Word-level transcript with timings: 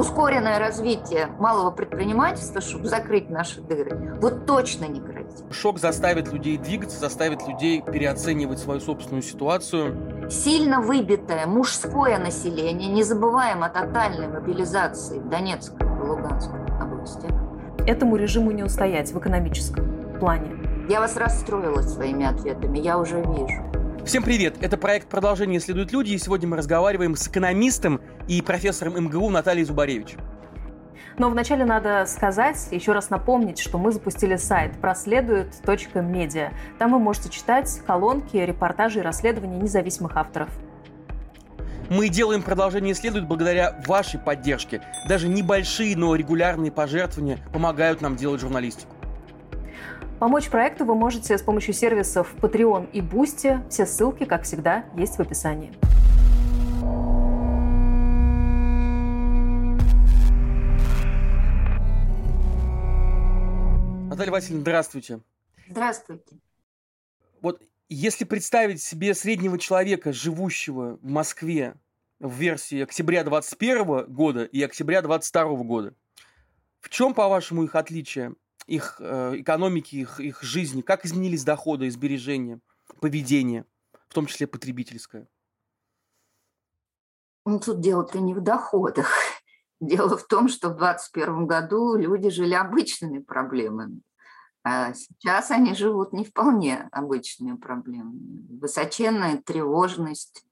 ускоренное 0.00 0.58
развитие 0.58 1.28
малого 1.38 1.70
предпринимательства, 1.70 2.60
чтобы 2.60 2.88
закрыть 2.88 3.28
наши 3.28 3.60
дыры, 3.60 4.18
вот 4.20 4.46
точно 4.46 4.86
не 4.86 4.98
грозит. 4.98 5.44
Шок 5.50 5.78
заставит 5.78 6.32
людей 6.32 6.56
двигаться, 6.56 6.98
заставит 6.98 7.46
людей 7.46 7.82
переоценивать 7.82 8.58
свою 8.58 8.80
собственную 8.80 9.22
ситуацию. 9.22 10.28
Сильно 10.30 10.80
выбитое 10.80 11.46
мужское 11.46 12.18
население, 12.18 12.88
не 12.88 13.02
забываем 13.02 13.62
о 13.62 13.68
тотальной 13.68 14.28
мобилизации 14.28 15.18
в 15.18 15.28
Донецкой 15.28 15.86
и 15.86 16.06
Луганской 16.06 16.58
областях. 16.80 17.32
Этому 17.86 18.16
режиму 18.16 18.52
не 18.52 18.62
устоять 18.62 19.12
в 19.12 19.18
экономическом 19.18 20.18
плане. 20.18 20.56
Я 20.88 21.00
вас 21.00 21.16
расстроила 21.16 21.82
своими 21.82 22.26
ответами, 22.26 22.78
я 22.78 22.98
уже 22.98 23.20
вижу. 23.20 23.62
Всем 24.06 24.22
привет! 24.22 24.56
Это 24.62 24.78
проект 24.78 25.08
«Продолжение 25.08 25.60
следуют 25.60 25.92
люди», 25.92 26.12
и 26.12 26.18
сегодня 26.18 26.48
мы 26.48 26.56
разговариваем 26.56 27.16
с 27.16 27.28
экономистом 27.28 28.00
и 28.28 28.40
профессором 28.40 29.04
МГУ 29.04 29.28
Натальей 29.28 29.64
Зубаревич. 29.64 30.16
Но 31.18 31.28
вначале 31.28 31.66
надо 31.66 32.06
сказать, 32.06 32.68
еще 32.70 32.92
раз 32.92 33.10
напомнить, 33.10 33.58
что 33.58 33.76
мы 33.78 33.92
запустили 33.92 34.36
сайт 34.36 34.80
проследует.медиа. 34.80 36.50
Там 36.78 36.92
вы 36.92 36.98
можете 36.98 37.28
читать 37.28 37.80
колонки, 37.86 38.38
репортажи 38.38 39.00
и 39.00 39.02
расследования 39.02 39.58
независимых 39.58 40.16
авторов. 40.16 40.48
Мы 41.90 42.08
делаем 42.08 42.42
продолжение 42.42 42.94
следует 42.94 43.28
благодаря 43.28 43.82
вашей 43.86 44.18
поддержке. 44.18 44.80
Даже 45.08 45.28
небольшие, 45.28 45.96
но 45.96 46.14
регулярные 46.14 46.72
пожертвования 46.72 47.38
помогают 47.52 48.00
нам 48.00 48.16
делать 48.16 48.40
журналистику. 48.40 48.94
Помочь 50.20 50.50
проекту 50.50 50.84
вы 50.84 50.94
можете 50.94 51.38
с 51.38 51.40
помощью 51.40 51.72
сервисов 51.72 52.34
Patreon 52.42 52.90
и 52.92 53.00
Boosty. 53.00 53.66
Все 53.70 53.86
ссылки, 53.86 54.26
как 54.26 54.42
всегда, 54.42 54.84
есть 54.94 55.16
в 55.16 55.20
описании. 55.20 55.72
Наталья 64.10 64.30
Васильевна, 64.30 64.60
здравствуйте. 64.60 65.20
Здравствуйте. 65.70 66.36
Вот 67.40 67.62
если 67.88 68.24
представить 68.26 68.82
себе 68.82 69.14
среднего 69.14 69.58
человека, 69.58 70.12
живущего 70.12 70.98
в 71.00 71.08
Москве 71.08 71.76
в 72.18 72.34
версии 72.34 72.82
октября 72.82 73.24
2021 73.24 74.12
года 74.12 74.44
и 74.44 74.62
октября 74.62 75.00
2022 75.00 75.64
года, 75.64 75.94
в 76.82 76.90
чем, 76.90 77.14
по-вашему, 77.14 77.64
их 77.64 77.74
отличие? 77.74 78.34
Их 78.70 78.96
э, 79.00 79.40
экономики, 79.40 79.96
их, 79.96 80.20
их 80.20 80.42
жизни, 80.42 80.80
как 80.80 81.04
изменились 81.04 81.42
доходы 81.42 81.86
и 81.86 81.90
сбережения, 81.90 82.60
поведение, 83.00 83.64
в 84.08 84.14
том 84.14 84.26
числе 84.26 84.46
потребительское? 84.46 85.26
Ну, 87.44 87.58
тут 87.58 87.80
дело-то 87.80 88.20
не 88.20 88.32
в 88.32 88.40
доходах. 88.40 89.10
Дело 89.80 90.16
в 90.16 90.26
том, 90.26 90.48
что 90.48 90.68
в 90.68 90.76
2021 90.76 91.46
году 91.46 91.96
люди 91.96 92.30
жили 92.30 92.54
обычными 92.54 93.18
проблемами. 93.18 94.02
А 94.62 94.92
сейчас 94.92 95.50
они 95.50 95.74
живут 95.74 96.12
не 96.12 96.24
вполне 96.24 96.88
обычными 96.92 97.56
проблемами. 97.56 98.46
Высоченная 98.60 99.38
тревожность. 99.38 100.44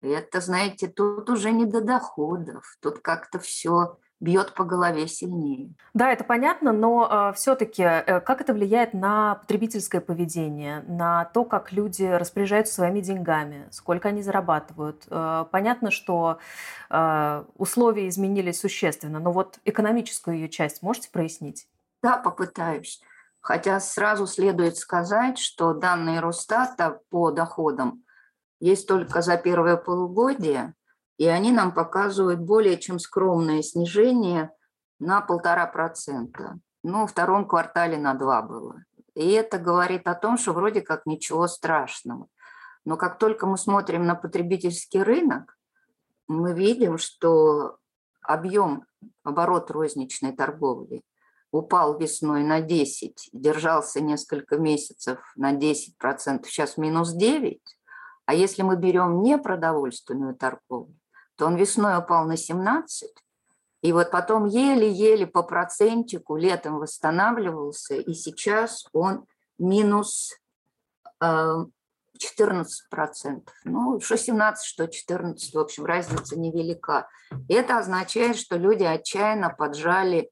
Это, 0.00 0.40
знаете, 0.40 0.86
тут 0.86 1.28
уже 1.28 1.50
не 1.50 1.64
до 1.64 1.80
доходов. 1.80 2.76
Тут 2.80 3.00
как-то 3.00 3.40
все 3.40 3.98
бьет 4.20 4.54
по 4.54 4.64
голове 4.64 5.06
сильнее. 5.06 5.74
Да, 5.94 6.10
это 6.10 6.24
понятно, 6.24 6.72
но 6.72 7.30
э, 7.30 7.34
все-таки 7.34 7.82
э, 7.82 8.20
как 8.20 8.40
это 8.40 8.52
влияет 8.52 8.92
на 8.92 9.36
потребительское 9.36 10.00
поведение, 10.00 10.82
на 10.88 11.26
то, 11.26 11.44
как 11.44 11.72
люди 11.72 12.04
распоряжаются 12.04 12.74
своими 12.74 13.00
деньгами, 13.00 13.68
сколько 13.70 14.08
они 14.08 14.22
зарабатывают. 14.22 15.06
Э, 15.08 15.44
понятно, 15.50 15.90
что 15.90 16.38
э, 16.90 17.44
условия 17.56 18.08
изменились 18.08 18.60
существенно, 18.60 19.20
но 19.20 19.30
вот 19.30 19.60
экономическую 19.64 20.36
ее 20.36 20.48
часть 20.48 20.82
можете 20.82 21.10
прояснить? 21.10 21.68
Да, 22.02 22.16
попытаюсь. 22.16 23.00
Хотя 23.40 23.78
сразу 23.78 24.26
следует 24.26 24.76
сказать, 24.76 25.38
что 25.38 25.74
данные 25.74 26.20
Росстата 26.20 27.00
по 27.08 27.30
доходам 27.30 28.02
есть 28.60 28.88
только 28.88 29.22
за 29.22 29.36
первое 29.36 29.76
полугодие, 29.76 30.74
и 31.18 31.26
они 31.26 31.50
нам 31.50 31.72
показывают 31.72 32.40
более 32.40 32.78
чем 32.78 32.98
скромное 32.98 33.60
снижение 33.62 34.52
на 35.00 35.20
полтора 35.20 35.66
процента. 35.66 36.58
Ну, 36.84 37.06
в 37.06 37.10
втором 37.10 37.46
квартале 37.46 37.98
на 37.98 38.14
два 38.14 38.40
было. 38.40 38.84
И 39.14 39.32
это 39.32 39.58
говорит 39.58 40.06
о 40.06 40.14
том, 40.14 40.38
что 40.38 40.52
вроде 40.52 40.80
как 40.80 41.04
ничего 41.06 41.48
страшного. 41.48 42.28
Но 42.84 42.96
как 42.96 43.18
только 43.18 43.46
мы 43.46 43.58
смотрим 43.58 44.06
на 44.06 44.14
потребительский 44.14 45.02
рынок, 45.02 45.58
мы 46.28 46.54
видим, 46.54 46.98
что 46.98 47.78
объем, 48.22 48.84
оборот 49.24 49.70
розничной 49.72 50.32
торговли 50.32 51.02
упал 51.50 51.98
весной 51.98 52.44
на 52.44 52.60
10, 52.60 53.30
держался 53.32 54.00
несколько 54.00 54.56
месяцев 54.56 55.18
на 55.34 55.52
10%, 55.52 56.44
сейчас 56.44 56.76
минус 56.76 57.12
9. 57.12 57.60
А 58.26 58.34
если 58.34 58.62
мы 58.62 58.76
берем 58.76 59.22
непродовольственную 59.22 60.34
торговлю, 60.36 60.97
то 61.38 61.46
он 61.46 61.54
весной 61.54 61.96
упал 61.98 62.26
на 62.26 62.36
17, 62.36 63.10
и 63.80 63.92
вот 63.92 64.10
потом 64.10 64.46
еле-еле 64.46 65.26
по 65.26 65.44
процентику 65.44 66.36
летом 66.36 66.78
восстанавливался, 66.78 67.94
и 67.94 68.12
сейчас 68.12 68.86
он 68.92 69.24
минус 69.56 70.36
14 71.20 71.90
э, 72.20 72.88
процентов. 72.90 73.54
Ну, 73.64 74.00
что 74.00 74.18
17, 74.18 74.64
что 74.66 74.88
14, 74.88 75.54
в 75.54 75.58
общем, 75.58 75.84
разница 75.84 76.36
невелика. 76.38 77.08
И 77.48 77.54
это 77.54 77.78
означает, 77.78 78.36
что 78.36 78.56
люди 78.56 78.82
отчаянно 78.82 79.50
поджали 79.50 80.30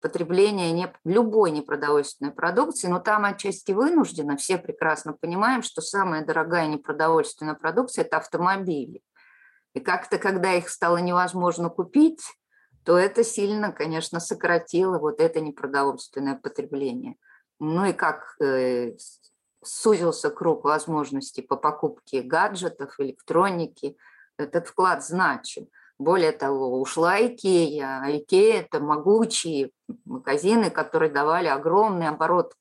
потребление 0.00 0.72
не, 0.72 0.90
любой 1.04 1.50
непродовольственной 1.50 2.32
продукции, 2.32 2.88
но 2.88 3.00
там 3.00 3.26
отчасти 3.26 3.72
вынуждено. 3.72 4.38
Все 4.38 4.56
прекрасно 4.56 5.12
понимаем, 5.12 5.62
что 5.62 5.82
самая 5.82 6.24
дорогая 6.24 6.66
непродовольственная 6.66 7.54
продукция– 7.54 8.04
это 8.06 8.18
автомобили. 8.18 9.02
И 9.76 9.80
как-то, 9.80 10.16
когда 10.16 10.54
их 10.54 10.70
стало 10.70 10.96
невозможно 10.96 11.68
купить, 11.68 12.22
то 12.82 12.96
это 12.96 13.22
сильно, 13.22 13.72
конечно, 13.72 14.20
сократило 14.20 14.98
вот 14.98 15.20
это 15.20 15.40
непродовольственное 15.40 16.34
потребление. 16.34 17.16
Ну 17.60 17.84
и 17.84 17.92
как 17.92 18.36
э, 18.40 18.96
сузился 19.62 20.30
круг 20.30 20.64
возможностей 20.64 21.42
по 21.42 21.56
покупке 21.56 22.22
гаджетов, 22.22 22.94
электроники, 22.98 23.98
этот 24.38 24.68
вклад 24.68 25.04
значим. 25.04 25.68
Более 25.98 26.32
того, 26.32 26.80
ушла 26.80 27.20
Икея. 27.20 28.00
А 28.02 28.10
Икея– 28.10 28.60
это 28.62 28.80
могучие 28.80 29.72
магазины, 30.06 30.70
которые 30.70 31.12
давали 31.12 31.48
огромный 31.48 32.08
оборот 32.08 32.54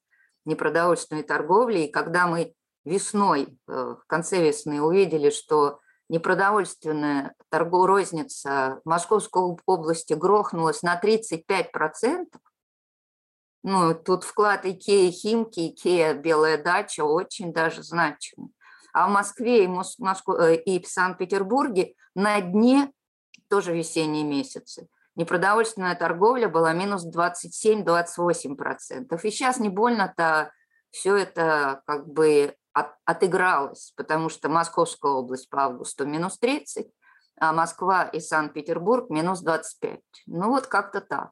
непродовольственной 0.44 1.24
торговли. 1.24 1.80
И 1.80 1.92
когда 1.92 2.28
мы 2.28 2.54
весной, 2.84 3.58
э, 3.70 3.72
в 3.72 4.04
конце 4.06 4.46
весны 4.46 4.82
увидели, 4.82 5.30
что 5.30 5.80
непродовольственная 6.10 7.34
торговая 7.50 7.88
розница 7.88 8.82
Московской 8.86 9.58
области 9.66 10.14
грохнулась 10.14 10.82
на 10.82 11.00
35%, 11.00 12.26
ну, 13.68 13.96
тут 13.96 14.24
вклад 14.24 14.64
Икеи 14.66 15.10
Химки, 15.10 15.70
Икея 15.70 16.14
Белая 16.14 16.62
дача 16.62 17.04
очень 17.04 17.52
даже 17.52 17.82
значимый. 17.82 18.52
А 18.94 19.08
в 19.08 19.12
Москве 19.12 19.64
и, 19.64 19.68
Москву, 19.68 20.36
э, 20.36 20.56
и 20.56 20.80
в 20.80 20.88
Санкт-Петербурге 20.88 21.96
на 22.14 22.40
дне 22.42 22.92
тоже 23.50 23.74
весенние 23.74 24.24
месяцы. 24.24 24.88
Непродовольственная 25.16 25.96
торговля 25.96 26.48
была 26.48 26.74
минус 26.74 27.08
27-28%. 27.08 29.20
И 29.24 29.32
сейчас 29.32 29.60
не 29.60 29.70
больно-то 29.70 30.52
все 30.92 31.16
это 31.16 31.82
как 31.88 32.08
бы 32.08 32.56
от, 32.76 32.94
отыгралась, 33.06 33.94
потому 33.96 34.30
что 34.30 34.50
Московская 34.50 35.12
область 35.12 35.50
по 35.50 35.64
августу 35.64 36.06
минус 36.06 36.38
30, 36.38 36.88
а 37.40 37.54
Москва 37.54 38.04
и 38.04 38.20
Санкт-Петербург 38.20 39.10
минус 39.10 39.40
25. 39.40 40.02
Ну 40.28 40.50
вот 40.50 40.68
как-то 40.68 41.00
так. 41.00 41.32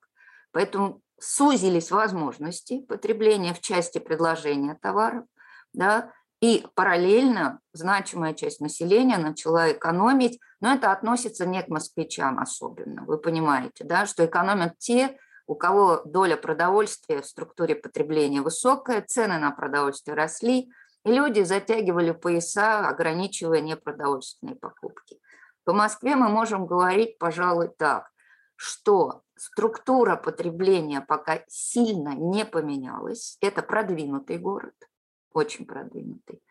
Поэтому 0.52 1.02
сузились 1.20 1.92
возможности 1.92 2.82
потребления 2.86 3.54
в 3.54 3.60
части 3.60 3.98
предложения 3.98 4.78
товаров, 4.82 5.26
да, 5.74 6.14
и 6.42 6.66
параллельно 6.76 7.60
значимая 7.74 8.34
часть 8.34 8.62
населения 8.62 9.18
начала 9.18 9.72
экономить, 9.72 10.40
но 10.62 10.74
это 10.74 10.92
относится 10.92 11.46
не 11.46 11.62
к 11.62 11.68
москвичам 11.68 12.40
особенно. 12.40 13.04
Вы 13.06 13.18
понимаете, 13.18 13.84
да, 13.84 14.06
что 14.06 14.26
экономят 14.26 14.78
те, 14.78 15.18
у 15.48 15.56
кого 15.56 16.02
доля 16.06 16.38
продовольствия 16.38 17.22
в 17.22 17.26
структуре 17.26 17.76
потребления 17.76 18.42
высокая, 18.42 19.02
цены 19.02 19.40
на 19.40 19.52
продовольствие 19.52 20.16
росли, 20.16 20.70
люди 21.06 21.44
затягивали 21.44 22.12
пояса, 22.12 22.88
ограничивая 22.88 23.62
непродовольственные 23.62 24.56
покупки. 24.56 25.20
По 25.64 25.74
Москве 25.74 26.16
мы 26.16 26.30
можем 26.30 26.66
говорить, 26.66 27.18
пожалуй, 27.18 27.70
так, 27.70 28.12
что 28.56 29.24
структура 29.36 30.16
потребления 30.16 31.02
пока 31.02 31.44
сильно 31.48 32.10
не 32.10 32.46
поменялась. 32.46 33.38
Это 33.42 33.62
продвинутый 33.62 34.38
город, 34.38 34.76
очень 35.34 35.66
продвинутый. 35.66 36.44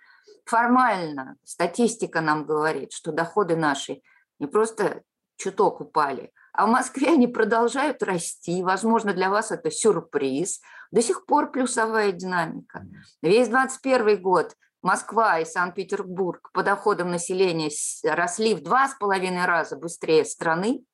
Формально 0.44 1.36
статистика 1.44 2.20
нам 2.20 2.44
говорит, 2.44 2.92
что 2.92 3.12
доходы 3.12 3.56
наши 3.56 4.02
не 4.38 4.46
просто 4.46 5.02
чуток 5.36 5.80
упали, 5.80 6.32
А 6.52 6.66
в 6.66 6.68
Москве 6.68 7.08
они 7.08 7.26
продолжают 7.26 8.02
расти. 8.02 8.62
Возможно, 8.62 9.14
для 9.14 9.30
вас 9.30 9.50
это 9.50 9.70
сюрприз. 9.70 10.60
До 10.90 11.00
сих 11.00 11.24
пор 11.24 11.50
плюсовая 11.50 12.12
динамика. 12.12 12.86
Весь 13.22 13.48
21 13.48 14.20
год 14.20 14.54
Москва 14.82 15.38
и 15.38 15.44
Санкт-Петербург 15.44 16.50
по 16.52 16.62
доходам 16.62 17.10
населения 17.10 17.70
росли 18.04 18.54
в 18.54 18.62
два 18.62 18.88
с 18.88 18.94
половиной 18.94 19.46
раза 19.46 19.76
быстрее 19.76 20.24
страны, 20.24 20.84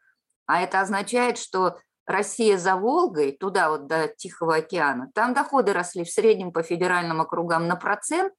а 0.46 0.60
это 0.60 0.80
означает, 0.80 1.38
что 1.38 1.78
Россия 2.06 2.56
за 2.58 2.76
Волгой, 2.76 3.32
туда 3.32 3.70
вот 3.70 3.86
до 3.86 4.08
Тихого 4.08 4.56
океана, 4.56 5.10
там 5.14 5.34
доходы 5.34 5.72
росли 5.72 6.04
в 6.04 6.10
среднем 6.10 6.52
по 6.52 6.62
федеральным 6.62 7.20
округам 7.20 7.66
на 7.66 7.76
процент, 7.76 8.34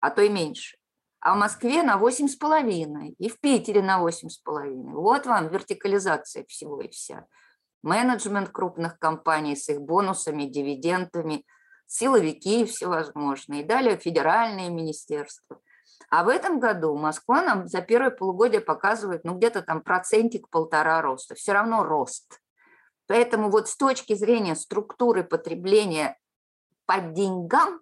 а 0.00 0.10
то 0.10 0.22
и 0.22 0.28
меньше 0.28 0.79
а 1.20 1.34
в 1.34 1.38
Москве 1.38 1.82
на 1.82 1.98
8,5, 1.98 3.14
и 3.18 3.28
в 3.28 3.40
Питере 3.40 3.82
на 3.82 4.00
8,5. 4.02 4.92
Вот 4.92 5.26
вам 5.26 5.48
вертикализация 5.48 6.44
всего 6.48 6.80
и 6.80 6.88
вся. 6.88 7.26
Менеджмент 7.82 8.50
крупных 8.50 8.98
компаний 8.98 9.56
с 9.56 9.68
их 9.68 9.80
бонусами, 9.80 10.44
дивидендами, 10.44 11.44
силовики 11.86 12.64
всевозможные, 12.64 13.62
и 13.62 13.66
далее 13.66 13.96
федеральные 13.96 14.70
министерства. 14.70 15.60
А 16.08 16.24
в 16.24 16.28
этом 16.28 16.58
году 16.58 16.96
Москва 16.96 17.42
нам 17.42 17.68
за 17.68 17.82
первое 17.82 18.10
полугодие 18.10 18.60
показывает, 18.60 19.24
ну, 19.24 19.34
где-то 19.36 19.62
там 19.62 19.82
процентик 19.82 20.48
полтора 20.48 21.00
роста. 21.02 21.34
Все 21.34 21.52
равно 21.52 21.84
рост. 21.84 22.40
Поэтому 23.06 23.50
вот 23.50 23.68
с 23.68 23.76
точки 23.76 24.14
зрения 24.14 24.56
структуры 24.56 25.24
потребления 25.24 26.18
по 26.86 27.00
деньгам 27.00 27.80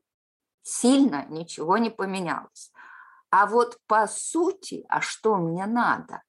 сильно 0.62 1.26
ничего 1.28 1.78
не 1.78 1.90
поменялось. 1.90 2.72
А 3.30 3.46
вот 3.46 3.78
по 3.86 4.06
сути, 4.06 4.84
а 4.88 5.00
что 5.00 5.36
мне 5.36 5.66
надо? 5.66 6.22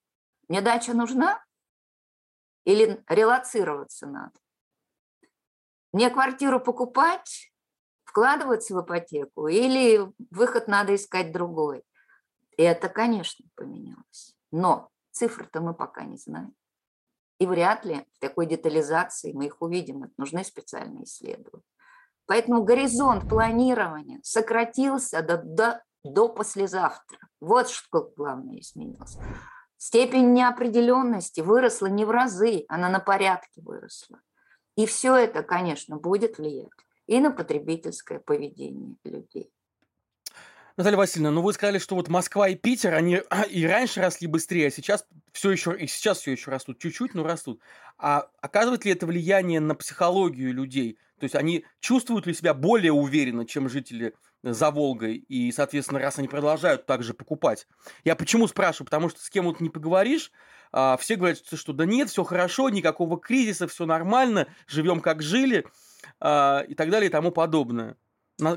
Мне 0.47 0.61
дача 0.61 0.93
нужна? 0.93 1.43
Или 2.65 3.03
релацироваться 3.07 4.07
надо? 4.07 4.37
Мне 5.91 6.09
квартиру 6.09 6.59
покупать, 6.59 7.51
вкладываться 8.03 8.75
в 8.75 8.81
ипотеку, 8.83 9.47
или 9.47 10.11
выход 10.29 10.67
надо 10.67 10.95
искать 10.95 11.31
другой? 11.31 11.83
Это, 12.57 12.89
конечно, 12.89 13.45
поменялось. 13.55 14.35
Но 14.51 14.89
цифры-то 15.11 15.61
мы 15.61 15.73
пока 15.73 16.03
не 16.03 16.17
знаем. 16.17 16.53
И 17.39 17.45
вряд 17.45 17.85
ли 17.85 18.05
в 18.13 18.19
такой 18.19 18.45
детализации 18.45 19.31
мы 19.31 19.45
их 19.45 19.61
увидим. 19.61 20.03
Это 20.03 20.13
нужны 20.17 20.43
специальные 20.43 21.05
исследования. 21.05 21.63
Поэтому 22.25 22.63
горизонт 22.63 23.27
планирования 23.27 24.19
сократился 24.23 25.23
до, 25.23 25.37
до 25.37 25.83
до 26.03 26.29
послезавтра. 26.29 27.19
Вот 27.39 27.69
что 27.69 28.11
главное 28.15 28.59
изменилось. 28.59 29.17
Степень 29.77 30.33
неопределенности 30.33 31.41
выросла 31.41 31.87
не 31.87 32.05
в 32.05 32.11
разы, 32.11 32.65
она 32.67 32.89
на 32.89 32.99
порядке 32.99 33.61
выросла. 33.61 34.19
И 34.75 34.85
все 34.85 35.15
это, 35.15 35.43
конечно, 35.43 35.97
будет 35.97 36.37
влиять 36.37 36.69
и 37.09 37.19
на 37.19 37.31
потребительское 37.31 38.19
поведение 38.19 38.95
людей. 39.03 39.51
Наталья 40.77 40.95
Васильевна, 40.95 41.31
ну 41.31 41.41
вы 41.41 41.53
сказали, 41.53 41.79
что 41.79 41.95
вот 41.95 42.07
Москва 42.07 42.47
и 42.47 42.55
Питер, 42.55 42.93
они 42.93 43.21
и 43.49 43.65
раньше 43.65 43.99
росли 43.99 44.27
быстрее, 44.27 44.67
а 44.67 44.71
сейчас 44.71 45.05
все 45.31 45.49
еще, 45.49 45.75
и 45.75 45.87
сейчас 45.87 46.19
все 46.19 46.31
еще 46.31 46.51
растут, 46.51 46.77
чуть-чуть, 46.77 47.15
но 47.15 47.23
растут. 47.23 47.61
А 47.97 48.29
оказывает 48.41 48.85
ли 48.85 48.91
это 48.91 49.07
влияние 49.07 49.59
на 49.59 49.73
психологию 49.73 50.53
людей? 50.53 50.99
То 51.19 51.23
есть 51.23 51.35
они 51.35 51.65
чувствуют 51.79 52.27
ли 52.27 52.33
себя 52.33 52.53
более 52.53 52.93
уверенно, 52.93 53.45
чем 53.45 53.69
жители 53.69 54.13
за 54.43 54.71
Волгой, 54.71 55.15
и, 55.15 55.51
соответственно, 55.51 55.99
раз 55.99 56.17
они 56.19 56.27
продолжают 56.27 56.85
также 56.85 57.13
покупать. 57.13 57.67
Я 58.03 58.15
почему 58.15 58.47
спрашиваю? 58.47 58.85
Потому 58.85 59.09
что 59.09 59.21
с 59.21 59.29
кем 59.29 59.45
вот 59.45 59.59
не 59.59 59.69
поговоришь, 59.69 60.31
а, 60.71 60.97
все 60.97 61.15
говорят, 61.15 61.39
что 61.45 61.73
да 61.73 61.85
нет, 61.85 62.09
все 62.09 62.23
хорошо, 62.23 62.69
никакого 62.69 63.19
кризиса, 63.19 63.67
все 63.67 63.85
нормально, 63.85 64.47
живем 64.67 65.01
как 65.01 65.21
жили, 65.21 65.65
а, 66.19 66.63
и 66.67 66.75
так 66.75 66.89
далее 66.89 67.09
и 67.09 67.11
тому 67.11 67.31
подобное. 67.31 67.97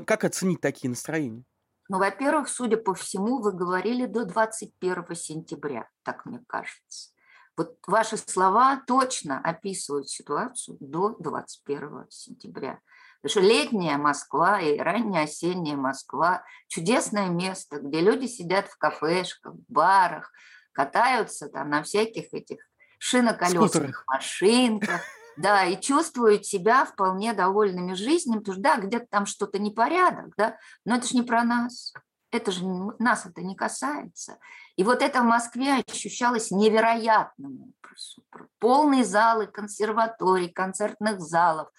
Как 0.05 0.23
оценить 0.23 0.61
такие 0.61 0.89
настроения? 0.89 1.43
Ну, 1.89 1.99
во-первых, 1.99 2.47
судя 2.47 2.77
по 2.77 2.93
всему, 2.93 3.41
вы 3.41 3.51
говорили 3.51 4.05
до 4.05 4.25
21 4.25 5.15
сентября, 5.15 5.89
так 6.03 6.25
мне 6.25 6.41
кажется. 6.47 7.11
Вот 7.55 7.77
ваши 7.85 8.17
слова 8.17 8.81
точно 8.87 9.39
описывают 9.39 10.09
ситуацию 10.09 10.77
до 10.79 11.15
21 11.19 12.05
сентября. 12.09 12.79
Потому 13.23 13.45
что 13.45 13.53
летняя 13.53 13.97
Москва 13.97 14.59
и 14.59 14.77
ранняя 14.77 15.23
осенняя 15.23 15.77
Москва– 15.77 16.43
чудесное 16.67 17.29
место, 17.29 17.79
где 17.79 18.01
люди 18.01 18.25
сидят 18.25 18.67
в 18.67 18.77
кафешках, 18.77 19.53
барах, 19.69 20.29
катаются 20.73 21.47
там 21.47 21.69
на 21.69 21.83
всяких 21.83 22.33
этих 22.33 22.57
шиноколесных 22.99 24.03
машинках, 24.07 24.99
да, 25.37 25.63
и 25.63 25.79
чувствуют 25.79 26.45
себя 26.45 26.83
вполне 26.83 27.31
довольными 27.31 27.93
жизнью, 27.93 28.39
потому 28.39 28.55
что, 28.55 28.61
да, 28.61 28.77
где-то 28.77 29.05
там 29.09 29.25
что-то 29.25 29.57
непорядок, 29.57 30.33
да, 30.35 30.57
но 30.83 30.97
это 30.97 31.07
же 31.07 31.15
не 31.15 31.23
про 31.23 31.45
нас, 31.45 31.93
это 32.29 32.51
же 32.51 32.65
нас 32.99 33.25
это 33.25 33.41
не 33.41 33.55
касается. 33.55 34.37
И 34.75 34.83
вот 34.83 35.01
это 35.01 35.21
в 35.21 35.25
Москве 35.25 35.81
ощущалось 35.87 36.51
невероятным 36.51 37.53
образом. 37.53 38.49
Полные 38.59 39.05
залы 39.05 39.47
консерваторий, 39.47 40.49
концертных 40.49 41.21
залов– 41.21 41.69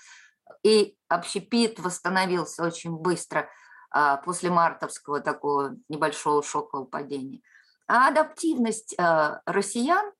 и 0.64 0.96
общепит 1.08 1.78
восстановился 1.78 2.64
очень 2.64 2.96
быстро 2.96 3.48
а, 3.90 4.16
после 4.16 4.50
мартовского 4.50 5.20
такого 5.20 5.76
небольшого 5.88 6.42
шокового 6.42 6.86
падения. 6.86 7.42
А 7.86 8.08
адаптивность 8.08 8.94
а, 8.98 9.42
россиян, 9.46 10.10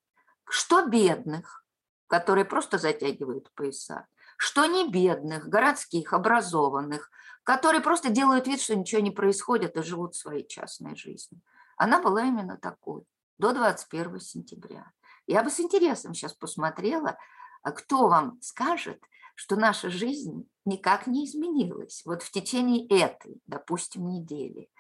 что 0.48 0.86
бедных, 0.86 1.64
которые 2.06 2.44
просто 2.44 2.78
затягивают 2.78 3.50
пояса, 3.54 4.06
что 4.36 4.66
не 4.66 4.88
бедных, 4.88 5.48
городских, 5.48 6.12
образованных, 6.12 7.10
которые 7.42 7.80
просто 7.80 8.10
делают 8.10 8.46
вид, 8.46 8.60
что 8.60 8.76
ничего 8.76 9.00
не 9.00 9.10
происходит 9.10 9.76
и 9.76 9.82
живут 9.82 10.14
своей 10.14 10.46
частной 10.46 10.94
жизнью. 10.94 11.40
Она 11.76 12.00
была 12.00 12.22
именно 12.22 12.58
такой 12.58 13.04
до 13.38 13.52
21 13.52 14.20
сентября. 14.20 14.92
Я 15.26 15.42
бы 15.42 15.50
с 15.50 15.58
интересом 15.58 16.12
сейчас 16.12 16.34
посмотрела, 16.34 17.16
а 17.62 17.72
кто 17.72 18.08
вам 18.08 18.38
скажет, 18.42 19.02
что 19.34 19.56
наша 19.56 19.90
жизнь 19.90 20.48
никак 20.64 21.06
не 21.06 21.26
изменилась 21.26 22.02
вот 22.04 22.22
в 22.22 22.30
течение 22.30 22.86
этой, 22.88 23.40
допустим, 23.46 24.08
недели. 24.08 24.70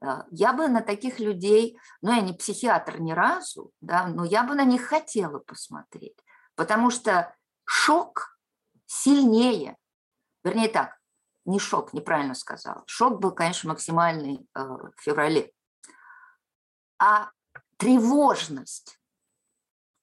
А, 0.00 0.26
я 0.30 0.52
бы 0.52 0.68
на 0.68 0.80
таких 0.82 1.20
людей, 1.20 1.78
ну, 2.00 2.12
я 2.12 2.20
не 2.20 2.32
психиатр 2.32 3.00
ни 3.00 3.12
разу, 3.12 3.72
да, 3.80 4.06
но 4.06 4.24
я 4.24 4.42
бы 4.42 4.54
на 4.54 4.64
них 4.64 4.82
хотела 4.82 5.38
посмотреть, 5.38 6.18
потому 6.54 6.90
что 6.90 7.34
шок 7.64 8.38
сильнее, 8.86 9.76
вернее 10.44 10.68
так, 10.68 10.98
не 11.44 11.58
шок, 11.58 11.92
неправильно 11.92 12.34
сказала. 12.34 12.84
Шок 12.86 13.20
был, 13.20 13.32
конечно, 13.32 13.70
максимальный 13.70 14.46
э, 14.54 14.60
в 14.60 14.92
феврале. 15.00 15.52
А 16.98 17.30
тревожность 17.78 19.00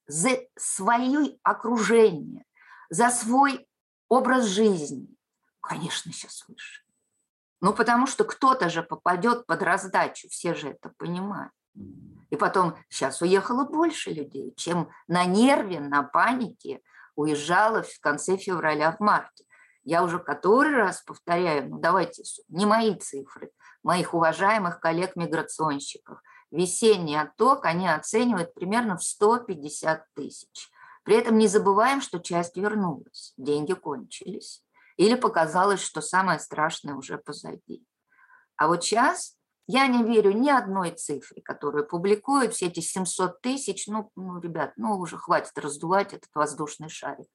за 0.06 0.40
свое 0.58 1.38
окружение, 1.44 2.44
за 2.90 3.10
свой 3.10 3.69
образ 4.10 4.46
жизни, 4.46 5.08
конечно, 5.62 6.12
сейчас 6.12 6.44
выше. 6.48 6.84
Ну, 7.62 7.74
потому 7.74 8.08
что 8.08 8.24
кто-то 8.24 8.70
же 8.70 8.84
попадет 8.84 9.46
под 9.46 9.62
раздачу, 9.64 10.28
все 10.30 10.54
же 10.54 10.70
это 10.70 10.92
понимают. 10.98 11.52
И 12.30 12.36
потом, 12.36 12.76
сейчас 12.90 13.22
уехало 13.22 13.66
больше 13.66 14.12
людей, 14.12 14.54
чем 14.56 14.90
на 15.08 15.26
нерве, 15.26 15.80
на 15.80 16.04
панике 16.04 16.82
уезжало 17.16 17.84
в 17.84 18.00
конце 18.02 18.38
февраля, 18.38 18.92
в 18.92 19.00
марте. 19.00 19.46
Я 19.84 20.04
уже 20.04 20.20
который 20.20 20.76
раз 20.76 21.02
повторяю, 21.02 21.70
ну 21.70 21.80
давайте, 21.80 22.24
не 22.48 22.66
мои 22.66 22.96
цифры, 22.96 23.52
моих 23.84 24.14
уважаемых 24.14 24.80
коллег-миграционщиков. 24.80 26.20
Весенний 26.52 27.16
отток 27.16 27.66
они 27.66 27.88
оценивают 27.88 28.54
примерно 28.54 28.98
в 28.98 29.04
150 29.04 30.06
тысяч. 30.14 30.70
При 31.04 31.16
этом 31.16 31.38
не 31.38 31.48
забываем, 31.48 32.02
что 32.02 32.20
часть 32.20 32.58
вернулась, 32.58 33.34
деньги 33.38 33.74
кончились. 33.74 34.64
Или 34.98 35.16
показалось, 35.16 35.82
что 35.82 36.02
самое 36.02 36.40
страшное 36.40 36.96
уже 36.96 37.18
позади. 37.18 37.86
А 38.58 38.68
вот 38.68 38.84
сейчас 38.84 39.38
я 39.72 39.88
не 39.88 40.04
верю 40.04 40.32
ни 40.32 40.50
одной 40.50 40.92
цифре, 40.92 41.42
которую 41.42 41.88
публикуют, 41.88 42.54
все 42.54 42.68
эти 42.68 42.80
700 42.80 43.40
тысяч, 43.40 43.88
ну, 43.88 44.12
ну, 44.16 44.40
ребят, 44.42 44.74
ну, 44.78 44.98
уже 44.98 45.18
хватит 45.18 45.58
раздувать 45.58 46.14
этот 46.14 46.30
воздушный 46.34 46.90
шарик. 46.90 47.28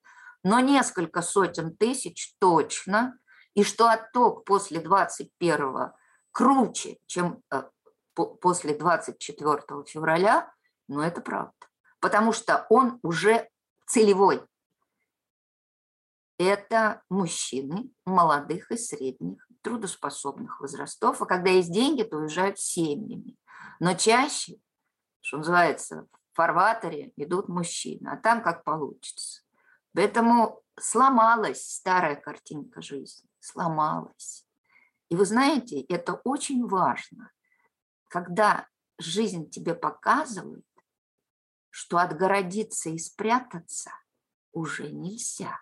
Но 0.43 0.61
несколько 0.61 1.23
сотен 1.23 1.77
тысяч 1.77 2.35
точно, 2.41 3.17
и 3.55 3.63
что 3.63 3.89
отток 3.89 4.45
после 4.45 4.81
21 4.81 5.93
круче, 6.33 6.99
чем 7.07 7.41
э, 7.53 7.63
после 8.15 8.75
24 8.75 9.63
февраля, 9.87 10.53
ну, 10.89 11.01
это 11.01 11.21
правда. 11.21 11.55
Потому 12.01 12.33
что 12.33 12.67
он 12.69 12.99
уже 13.03 13.49
целевой. 13.95 14.45
Это 16.37 17.05
мужчины 17.09 17.93
молодых 18.05 18.73
и 18.73 18.77
средних, 18.77 19.47
трудоспособных 19.63 20.61
возрастов. 20.61 21.23
А 21.23 21.27
когда 21.27 21.51
есть 21.51 21.73
деньги, 21.73 22.03
то 22.03 22.17
уезжают 22.17 22.59
семьями. 22.59 23.37
Но 23.79 23.95
чаще, 23.95 24.57
что 25.21 25.37
называется, 25.37 26.09
фарватере 26.33 27.13
идут 27.17 27.49
мужчины, 27.49 28.09
а 28.09 28.17
там 28.17 28.43
как 28.43 28.65
получится. 28.65 29.43
Поэтому 29.95 30.61
сломалась 30.77 31.65
старая 31.65 32.17
картинка 32.17 32.83
жизни, 32.83 33.31
сломалась. 33.39 34.45
И 35.09 35.15
вы 35.15 35.25
знаете, 35.25 35.83
это 35.83 36.15
очень 36.25 36.67
важно, 36.67 37.31
когда 38.09 38.67
жизнь 38.99 39.49
тебе 39.51 39.77
показывает, 39.77 40.67
что 41.75 41.99
отгородиться 41.99 42.89
и 42.89 42.99
спрятаться 42.99 43.91
уже 44.53 44.93
нельзя. 44.93 45.59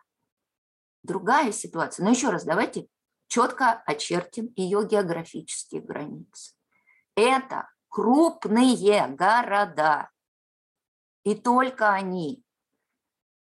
Другая 1.02 1.52
ситуация. 1.52 2.04
Но 2.04 2.10
еще 2.10 2.28
раз, 2.28 2.44
давайте 2.44 2.86
четко 3.28 3.82
очертим 3.86 4.52
ее 4.54 4.86
географические 4.86 5.80
границы. 5.80 6.54
Это 7.16 7.70
крупные 7.88 9.08
города. 9.08 10.10
И 11.24 11.34
только 11.34 11.90
они. 11.94 12.44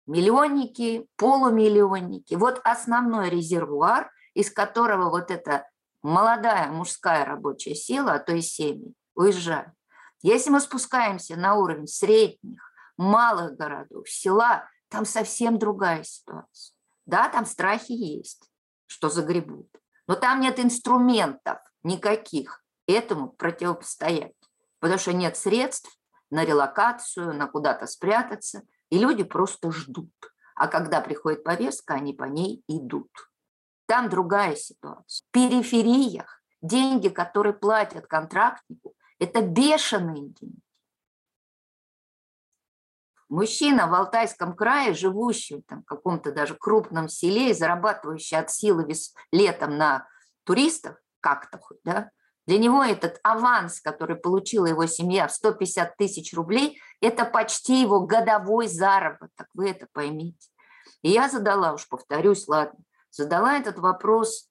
Миллионники, 0.05 1.07
полумиллионники. 1.15 2.33
Вот 2.33 2.59
основной 2.65 3.29
резервуар, 3.29 4.11
из 4.33 4.51
которого 4.51 5.09
вот 5.09 5.31
эта 5.31 5.65
молодая 6.01 6.67
мужская 6.67 7.23
рабочая 7.23 7.75
сила, 7.75 8.15
а 8.15 8.19
то 8.19 8.33
и 8.33 8.41
семьи, 8.41 8.93
уезжают. 9.15 9.71
Если 10.21 10.49
мы 10.49 10.59
спускаемся 10.59 11.35
на 11.37 11.55
уровень 11.55 11.87
средних, 11.87 12.71
малых 12.97 13.55
городов, 13.55 14.09
села, 14.09 14.67
там 14.89 15.05
совсем 15.05 15.57
другая 15.57 16.03
ситуация. 16.03 16.75
Да, 17.05 17.29
там 17.29 17.45
страхи 17.45 17.93
есть, 17.93 18.51
что 18.85 19.09
загребут, 19.09 19.69
но 20.07 20.15
там 20.15 20.41
нет 20.41 20.59
инструментов 20.59 21.59
никаких 21.83 22.63
этому 22.87 23.29
противостоять, 23.29 24.35
потому 24.79 24.99
что 24.99 25.13
нет 25.13 25.37
средств 25.37 25.97
на 26.29 26.43
релокацию, 26.43 27.33
на 27.33 27.47
куда-то 27.47 27.87
спрятаться, 27.87 28.63
и 28.89 28.97
люди 28.97 29.23
просто 29.23 29.71
ждут. 29.71 30.11
А 30.55 30.67
когда 30.67 30.99
приходит 30.99 31.43
повестка, 31.43 31.93
они 31.93 32.13
по 32.13 32.25
ней 32.25 32.63
идут. 32.67 33.09
Там 33.85 34.09
другая 34.09 34.55
ситуация. 34.55 35.25
В 35.27 35.31
перифериях 35.31 36.41
деньги, 36.61 37.07
которые 37.07 37.53
платят 37.53 38.07
контрактнику, 38.07 38.93
это 39.19 39.41
бешеные 39.41 40.29
деньги. 40.29 40.59
Мужчина 43.29 43.85
в 43.87 43.93
Алтайском 43.93 44.55
крае, 44.55 44.95
живущий 44.95 45.61
там, 45.61 45.83
в 45.83 45.85
каком-то 45.85 46.31
даже 46.31 46.55
крупном 46.55 47.07
селе 47.09 47.51
и 47.51 47.53
зарабатывающий 47.53 48.37
от 48.37 48.49
силы 48.49 48.85
вес, 48.85 49.13
летом 49.31 49.77
на 49.77 50.07
туристах, 50.45 50.99
как-то 51.19 51.59
хоть, 51.59 51.77
да, 51.83 52.09
для 52.47 52.57
него 52.57 52.83
этот 52.83 53.19
аванс, 53.21 53.79
который 53.79 54.15
получила 54.15 54.65
его 54.65 54.87
семья 54.87 55.27
в 55.27 55.31
150 55.31 55.95
тысяч 55.97 56.33
рублей, 56.33 56.81
это 56.99 57.23
почти 57.23 57.79
его 57.79 58.01
годовой 58.01 58.67
заработок, 58.67 59.47
вы 59.53 59.69
это 59.69 59.85
поймите. 59.93 60.49
И 61.03 61.11
я 61.11 61.29
задала, 61.29 61.73
уж 61.73 61.87
повторюсь, 61.87 62.47
ладно, 62.47 62.79
задала 63.11 63.55
этот 63.55 63.77
вопрос 63.77 64.48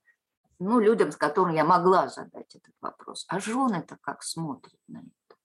ну, 0.59 0.81
людям, 0.81 1.13
с 1.13 1.17
которыми 1.17 1.55
я 1.55 1.65
могла 1.65 2.09
задать 2.09 2.55
этот 2.55 2.75
вопрос. 2.81 3.25
А 3.29 3.39
жены-то 3.39 3.97
как 4.01 4.23
смотрят 4.23 4.81
на 4.89 4.99
это? 4.99 5.37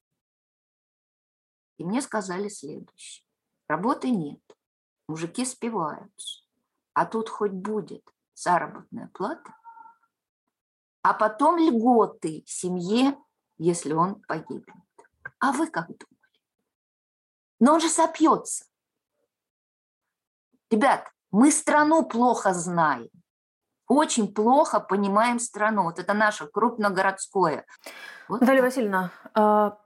И 1.77 1.85
мне 1.85 2.01
сказали 2.01 2.49
следующее. 2.49 3.25
Работы 3.67 4.09
нет, 4.09 4.41
мужики 5.07 5.45
спиваются, 5.45 6.43
а 6.93 7.05
тут 7.05 7.29
хоть 7.29 7.51
будет 7.51 8.07
заработная 8.33 9.09
плата, 9.13 9.55
а 11.01 11.13
потом 11.13 11.57
льготы 11.57 12.43
семье, 12.45 13.17
если 13.57 13.93
он 13.93 14.21
погибнет. 14.21 14.85
А 15.39 15.51
вы 15.51 15.67
как 15.67 15.87
думали? 15.87 16.07
Но 17.59 17.73
он 17.75 17.81
же 17.81 17.89
сопьется. 17.89 18.65
Ребят, 20.69 21.11
мы 21.31 21.51
страну 21.51 22.05
плохо 22.05 22.53
знаем 22.53 23.22
очень 23.95 24.33
плохо 24.33 24.79
понимаем 24.79 25.39
страну. 25.39 25.83
Вот 25.83 25.99
это 25.99 26.13
наше 26.13 26.47
крупногородское. 26.47 27.65
Вот 28.27 28.41
Наталья 28.41 28.61
так. 28.61 28.69
Васильевна, 28.69 29.11
а, 29.33 29.77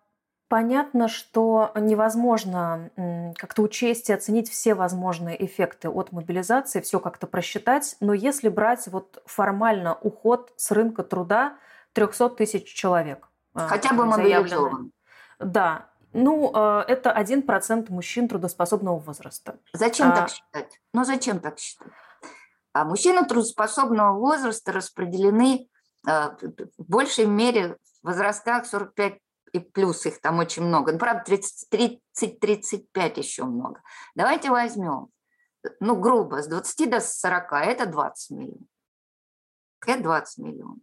понятно, 0.47 1.07
что 1.07 1.71
невозможно 1.75 2.89
как-то 3.37 3.61
учесть 3.61 4.09
и 4.09 4.13
оценить 4.13 4.49
все 4.49 4.73
возможные 4.73 5.43
эффекты 5.45 5.89
от 5.89 6.11
мобилизации, 6.11 6.81
все 6.81 6.99
как-то 6.99 7.27
просчитать, 7.27 7.95
но 7.99 8.13
если 8.13 8.49
брать 8.49 8.87
вот 8.87 9.21
формально 9.25 9.95
уход 9.95 10.53
с 10.55 10.71
рынка 10.71 11.03
труда 11.03 11.57
300 11.93 12.29
тысяч 12.29 12.73
человек. 12.73 13.27
А, 13.53 13.67
Хотя 13.67 13.93
бы 13.93 14.05
мобилизован. 14.05 14.91
Да, 15.39 15.89
ну, 16.13 16.51
а, 16.53 16.83
это 16.87 17.11
1% 17.11 17.91
мужчин 17.91 18.27
трудоспособного 18.27 18.99
возраста. 18.99 19.57
Зачем 19.73 20.09
а... 20.09 20.15
так 20.15 20.29
считать? 20.29 20.79
Ну, 20.93 21.03
зачем 21.03 21.39
так 21.39 21.59
считать? 21.59 21.87
А 22.77 22.85
мужчины 22.85 23.25
трудоспособного 23.25 24.19
возраста 24.19 24.71
распределены 24.71 25.67
э, 26.07 26.29
в 26.77 26.85
большей 26.87 27.25
мере 27.25 27.77
в 28.03 28.07
возрастах 28.07 28.67
45 28.67 29.17
и 29.53 29.59
плюс 29.59 30.05
их 30.05 30.21
там 30.21 30.37
очень 30.37 30.61
много. 30.61 30.91
Ну, 30.91 30.99
правда, 30.99 31.23
30-35 31.27 31.99
еще 33.15 33.45
много. 33.45 33.81
Давайте 34.13 34.51
возьмем, 34.51 35.07
ну, 35.79 35.95
грубо, 35.95 36.43
с 36.43 36.47
20 36.47 36.87
до 36.87 36.99
40– 36.99 37.51
это 37.53 37.87
20 37.87 38.29
миллионов. 38.37 38.67
Это 39.87 40.03
20 40.03 40.37
миллионов. 40.37 40.77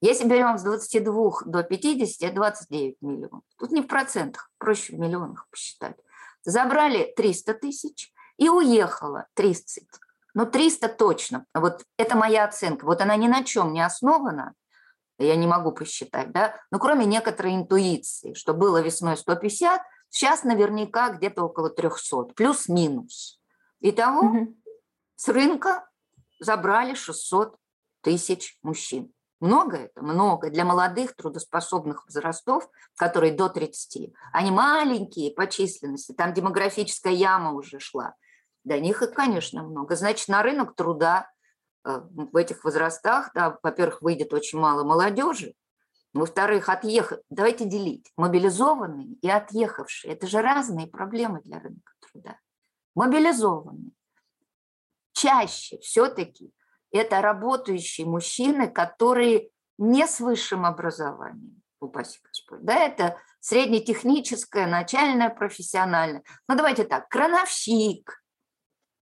Если 0.00 0.26
берем 0.26 0.58
с 0.58 0.64
22 0.64 1.42
до 1.46 1.62
50, 1.62 2.28
это 2.28 2.34
29 2.34 2.96
миллионов. 3.02 3.44
Тут 3.56 3.70
не 3.70 3.82
в 3.82 3.86
процентах, 3.86 4.50
проще 4.58 4.96
в 4.96 4.98
миллионах 4.98 5.46
посчитать. 5.48 5.96
Забрали 6.42 7.14
300 7.16 7.54
тысяч 7.54 8.12
и 8.36 8.48
уехало 8.48 9.28
30 9.34 9.86
ну, 10.36 10.44
300 10.44 10.88
точно. 10.90 11.46
Вот 11.54 11.82
это 11.96 12.14
моя 12.14 12.44
оценка. 12.44 12.84
Вот 12.84 13.00
она 13.00 13.16
ни 13.16 13.26
на 13.26 13.42
чем 13.42 13.72
не 13.72 13.80
основана, 13.80 14.52
я 15.18 15.34
не 15.34 15.46
могу 15.46 15.72
посчитать, 15.72 16.30
да, 16.30 16.54
но 16.70 16.78
кроме 16.78 17.06
некоторой 17.06 17.54
интуиции, 17.54 18.34
что 18.34 18.52
было 18.52 18.82
весной 18.82 19.16
150, 19.16 19.80
сейчас 20.10 20.44
наверняка 20.44 21.08
где-то 21.08 21.42
около 21.42 21.70
300, 21.70 22.34
плюс-минус. 22.34 23.40
Итого 23.80 24.26
угу. 24.26 24.56
с 25.14 25.26
рынка 25.28 25.88
забрали 26.38 26.92
600 26.92 27.56
тысяч 28.02 28.58
мужчин. 28.62 29.10
Много 29.40 29.78
это? 29.78 30.02
Много. 30.02 30.50
Для 30.50 30.66
молодых 30.66 31.16
трудоспособных 31.16 32.04
возрастов, 32.04 32.68
которые 32.98 33.32
до 33.32 33.48
30, 33.48 34.12
они 34.34 34.50
маленькие 34.50 35.32
по 35.32 35.46
численности, 35.46 36.12
там 36.12 36.34
демографическая 36.34 37.14
яма 37.14 37.52
уже 37.52 37.80
шла. 37.80 38.14
Для 38.66 38.80
них 38.80 39.00
их, 39.00 39.12
конечно, 39.12 39.62
много. 39.62 39.94
Значит, 39.94 40.26
на 40.26 40.42
рынок 40.42 40.74
труда 40.74 41.30
э, 41.84 42.00
в 42.10 42.36
этих 42.36 42.64
возрастах, 42.64 43.30
да, 43.32 43.56
во-первых, 43.62 44.02
выйдет 44.02 44.34
очень 44.34 44.58
мало 44.58 44.82
молодежи, 44.82 45.54
во-вторых, 46.12 46.68
отъехать, 46.68 47.20
давайте 47.30 47.64
делить, 47.64 48.10
мобилизованные 48.16 49.14
и 49.22 49.30
отъехавшие. 49.30 50.14
Это 50.14 50.26
же 50.26 50.42
разные 50.42 50.88
проблемы 50.88 51.42
для 51.44 51.60
рынка 51.60 51.92
труда. 52.00 52.40
Мобилизованные. 52.96 53.92
Чаще 55.12 55.78
все-таки 55.78 56.50
это 56.90 57.20
работающие 57.20 58.04
мужчины, 58.04 58.68
которые 58.68 59.50
не 59.78 60.08
с 60.08 60.18
высшим 60.18 60.66
образованием, 60.66 61.62
упаси 61.78 62.18
Господь. 62.24 62.64
Да, 62.64 62.74
это 62.74 63.16
среднетехническое, 63.38 64.66
начальное, 64.66 65.30
профессиональное. 65.30 66.24
Ну, 66.48 66.56
давайте 66.56 66.82
так, 66.82 67.08
крановщик, 67.08 68.25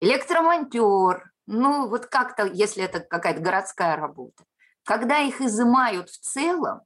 электромонтер, 0.02 1.32
ну 1.46 1.88
вот 1.88 2.08
как-то, 2.08 2.46
если 2.46 2.84
это 2.84 3.00
какая-то 3.00 3.40
городская 3.40 3.96
работа. 3.96 4.44
Когда 4.84 5.20
их 5.20 5.42
изымают 5.42 6.10
в 6.10 6.20
целом, 6.20 6.82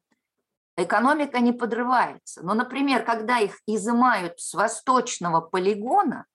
экономика 0.78 1.40
не 1.40 1.54
подрывается. 1.54 2.44
Но, 2.44 2.54
например, 2.54 3.06
когда 3.06 3.40
их 3.40 3.60
изымают 3.66 4.40
с 4.40 4.54
восточного 4.54 5.42
полигона, 5.42 6.26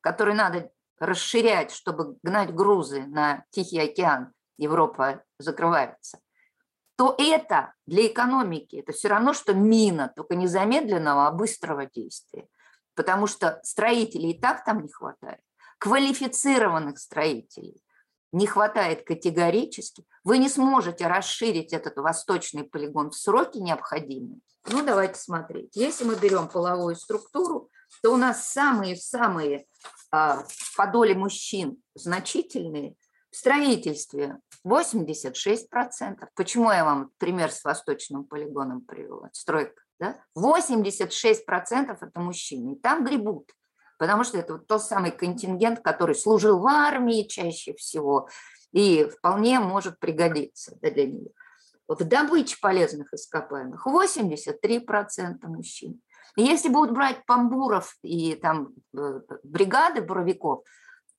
который 0.00 0.34
надо 0.34 0.70
расширять, 0.98 1.72
чтобы 1.72 2.16
гнать 2.22 2.54
грузы 2.54 3.06
на 3.06 3.44
Тихий 3.50 3.78
океан, 3.78 4.32
Европа 4.56 5.22
закрывается, 5.38 6.18
то 6.96 7.14
это 7.18 7.74
для 7.86 8.06
экономики, 8.06 8.76
это 8.76 8.92
все 8.92 9.08
равно, 9.08 9.32
что 9.32 9.54
мина, 9.54 10.12
только 10.14 10.34
не 10.34 10.46
замедленного, 10.46 11.26
а 11.26 11.32
быстрого 11.32 11.86
действия. 11.86 12.46
Потому 12.94 13.26
что 13.26 13.60
строителей 13.62 14.32
и 14.32 14.40
так 14.40 14.64
там 14.64 14.82
не 14.82 14.90
хватает 14.90 15.40
квалифицированных 15.80 16.98
строителей 16.98 17.82
не 18.32 18.46
хватает 18.46 19.02
категорически, 19.02 20.04
вы 20.22 20.38
не 20.38 20.48
сможете 20.48 21.06
расширить 21.06 21.72
этот 21.72 21.96
восточный 21.96 22.64
полигон 22.64 23.10
в 23.10 23.16
сроки 23.16 23.58
необходимые. 23.58 24.40
Ну, 24.68 24.84
давайте 24.84 25.18
смотреть. 25.18 25.74
Если 25.74 26.04
мы 26.04 26.16
берем 26.16 26.48
половую 26.48 26.94
структуру, 26.94 27.70
то 28.02 28.12
у 28.12 28.16
нас 28.16 28.48
самые-самые 28.48 29.66
а, 30.12 30.44
по 30.76 30.86
доле 30.86 31.14
мужчин 31.14 31.82
значительные 31.94 32.94
в 33.30 33.36
строительстве 33.36 34.38
86%. 34.66 36.28
Почему 36.34 36.70
я 36.70 36.84
вам 36.84 37.10
пример 37.16 37.50
с 37.50 37.64
восточным 37.64 38.24
полигоном 38.24 38.82
привела? 38.82 39.30
Стройка 39.32 39.82
Да? 39.98 40.22
86% 40.36 41.96
это 42.00 42.20
мужчины. 42.20 42.74
И 42.74 42.78
там 42.78 43.04
гребут. 43.04 43.50
Потому 44.00 44.24
что 44.24 44.38
это 44.38 44.54
вот 44.54 44.66
тот 44.66 44.82
самый 44.82 45.10
контингент, 45.10 45.80
который 45.80 46.14
служил 46.14 46.58
в 46.58 46.66
армии 46.66 47.24
чаще 47.24 47.74
всего 47.74 48.30
и 48.72 49.04
вполне 49.04 49.60
может 49.60 50.00
пригодиться 50.00 50.74
для 50.80 51.04
нее. 51.04 51.28
Вот 51.86 52.00
в 52.00 52.08
добыче 52.08 52.56
полезных 52.62 53.12
ископаемых 53.12 53.86
83% 53.86 55.46
мужчин. 55.48 56.00
Если 56.34 56.70
будут 56.70 56.94
брать 56.94 57.26
памбуров 57.26 57.94
и 58.00 58.36
там 58.36 58.70
э, 58.96 59.20
бригады 59.42 60.00
буровиков, 60.00 60.64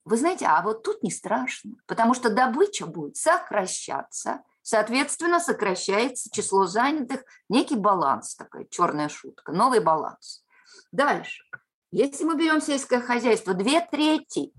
вы 0.03 0.17
знаете, 0.17 0.47
а 0.47 0.63
вот 0.63 0.81
тут 0.81 1.03
не 1.03 1.11
страшно, 1.11 1.73
потому 1.85 2.15
что 2.15 2.31
добыча 2.31 2.87
будет 2.87 3.15
сокращаться, 3.15 4.41
соответственно, 4.63 5.39
сокращается 5.39 6.31
число 6.31 6.65
занятых, 6.65 7.25
некий 7.47 7.75
баланс, 7.75 8.35
такая 8.35 8.65
черная 8.65 9.09
шутка, 9.09 9.51
новый 9.51 9.81
баланс. 9.81 10.43
Дальше. 10.91 11.43
Если 11.91 12.23
мы 12.23 12.35
берем 12.35 12.61
сельское 12.61 13.01
хозяйство, 13.01 13.53
две 13.53 13.81
трети, 13.81 14.53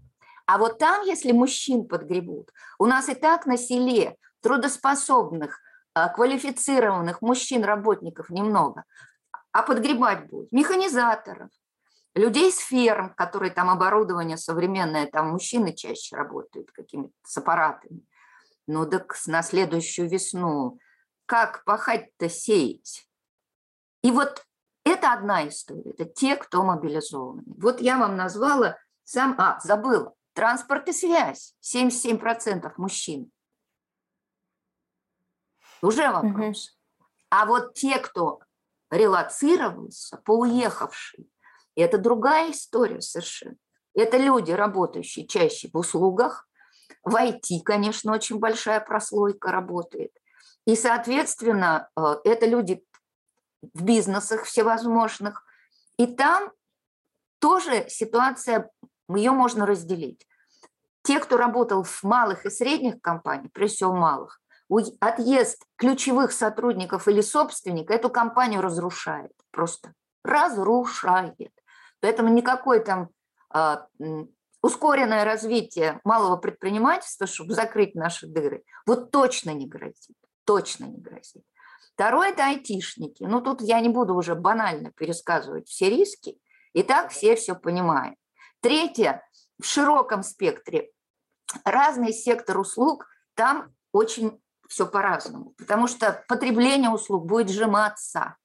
а 0.46 0.58
вот 0.58 0.78
там, 0.78 1.02
если 1.04 1.32
мужчин 1.32 1.86
подгребут, 1.86 2.50
у 2.78 2.86
нас 2.86 3.08
и 3.08 3.14
так 3.14 3.46
на 3.46 3.56
селе 3.56 4.16
трудоспособных, 4.42 5.60
а, 5.94 6.08
квалифицированных 6.08 7.22
мужчин, 7.22 7.64
работников 7.64 8.28
немного, 8.28 8.84
а 9.52 9.62
подгребать 9.62 10.28
будет 10.28 10.52
механизаторов, 10.52 11.50
людей 12.14 12.52
с 12.52 12.58
ферм, 12.58 13.14
которые 13.14 13.50
там 13.50 13.70
оборудование 13.70 14.36
современное, 14.36 15.06
там 15.06 15.30
мужчины 15.30 15.72
чаще 15.72 16.16
работают 16.16 16.70
какими-то 16.72 17.12
с 17.24 17.38
аппаратами. 17.38 18.02
Ну 18.66 18.86
так 18.86 19.16
на 19.26 19.42
следующую 19.42 20.08
весну 20.08 20.78
как 21.26 21.64
пахать-то 21.64 22.28
сеять? 22.28 23.08
И 24.02 24.10
вот 24.10 24.44
это 24.84 25.12
одна 25.12 25.48
история, 25.48 25.90
это 25.90 26.04
те, 26.04 26.36
кто 26.36 26.62
мобилизованы. 26.62 27.42
Вот 27.46 27.80
я 27.80 27.98
вам 27.98 28.16
назвала 28.16 28.78
сам, 29.04 29.34
а, 29.38 29.58
забыла, 29.60 30.14
транспорт 30.32 30.88
и 30.88 30.92
связь, 30.92 31.54
77% 31.60 32.72
мужчин. 32.78 33.30
Уже 35.82 36.10
вопрос. 36.10 36.68
Угу. 36.68 37.06
А 37.30 37.46
вот 37.46 37.74
те, 37.74 37.98
кто 37.98 38.40
релацировался, 38.90 40.18
поуехавший, 40.18 41.28
это 41.74 41.98
другая 41.98 42.52
история 42.52 43.00
совершенно. 43.00 43.56
Это 43.94 44.16
люди, 44.16 44.52
работающие 44.52 45.26
чаще 45.26 45.68
в 45.72 45.76
услугах, 45.76 46.48
в 47.02 47.14
IT, 47.14 47.62
конечно, 47.64 48.12
очень 48.12 48.38
большая 48.38 48.80
прослойка 48.80 49.50
работает. 49.50 50.12
И, 50.66 50.76
соответственно, 50.76 51.88
э, 51.96 52.16
это 52.24 52.46
люди 52.46 52.84
в 53.75 53.85
бизнесах 53.85 54.45
всевозможных. 54.45 55.45
И 55.97 56.07
там 56.07 56.50
тоже 57.38 57.87
ситуация, 57.88 58.71
ее 59.09 59.33
можно 59.33 59.66
разделить. 59.66 60.26
Те, 61.02 61.19
кто 61.19 61.37
работал 61.37 61.83
в 61.83 62.02
малых 62.04 62.47
и 62.47 62.50
средних 62.50 63.00
компаниях, 63.00 63.52
прежде 63.52 63.76
всего 63.76 63.92
малых, 63.92 64.40
отъезд 65.00 65.64
ключевых 65.76 66.33
сотрудников 66.33 67.09
или 67.09 67.21
собственника 67.21 67.92
эту 67.92 68.09
компанию 68.09 68.62
разрушает, 68.62 69.33
просто 69.50 69.92
разрушает. 70.25 71.50
Поэтому 72.00 72.28
никакой 72.28 72.81
там 72.81 73.09
а, 73.50 73.87
ускоренное 74.62 75.25
развитие 75.25 76.00
малого 76.04 76.37
предпринимательства, 76.37 77.26
чтобы 77.26 77.54
закрыть 77.54 77.95
наши 77.95 78.26
дыры, 78.26 78.62
вот 78.87 79.11
точно 79.11 79.50
не 79.50 79.66
грозит, 79.66 80.16
точно 80.45 80.85
не 80.85 80.99
грозит. 80.99 81.45
Второе– 81.94 82.30
это 82.32 82.46
айтишники. 82.46 83.25
Ну, 83.25 83.40
тут 83.40 83.61
я 83.61 83.80
не 83.80 83.88
буду 83.88 84.14
уже 84.14 84.34
банально 84.34 84.90
пересказывать 84.92 85.68
все 85.68 85.90
риски, 85.90 86.38
и 86.72 86.82
так 86.82 87.11
все 87.11 87.37
все 87.37 87.54
понимают. 87.54 88.16
Третье– 88.61 89.22
в 89.61 89.66
широком 89.66 90.22
спектре 90.22 90.90
разный 91.64 92.12
сектор 92.12 92.58
услуг, 92.58 93.06
там 93.34 93.72
очень 93.92 94.40
все 94.68 94.87
по-разному, 94.87 95.55
потому 95.59 95.87
что 95.87 96.24
потребление 96.28 96.90
услуг 96.90 97.26
будет 97.26 97.50
сжиматься. 97.50 98.37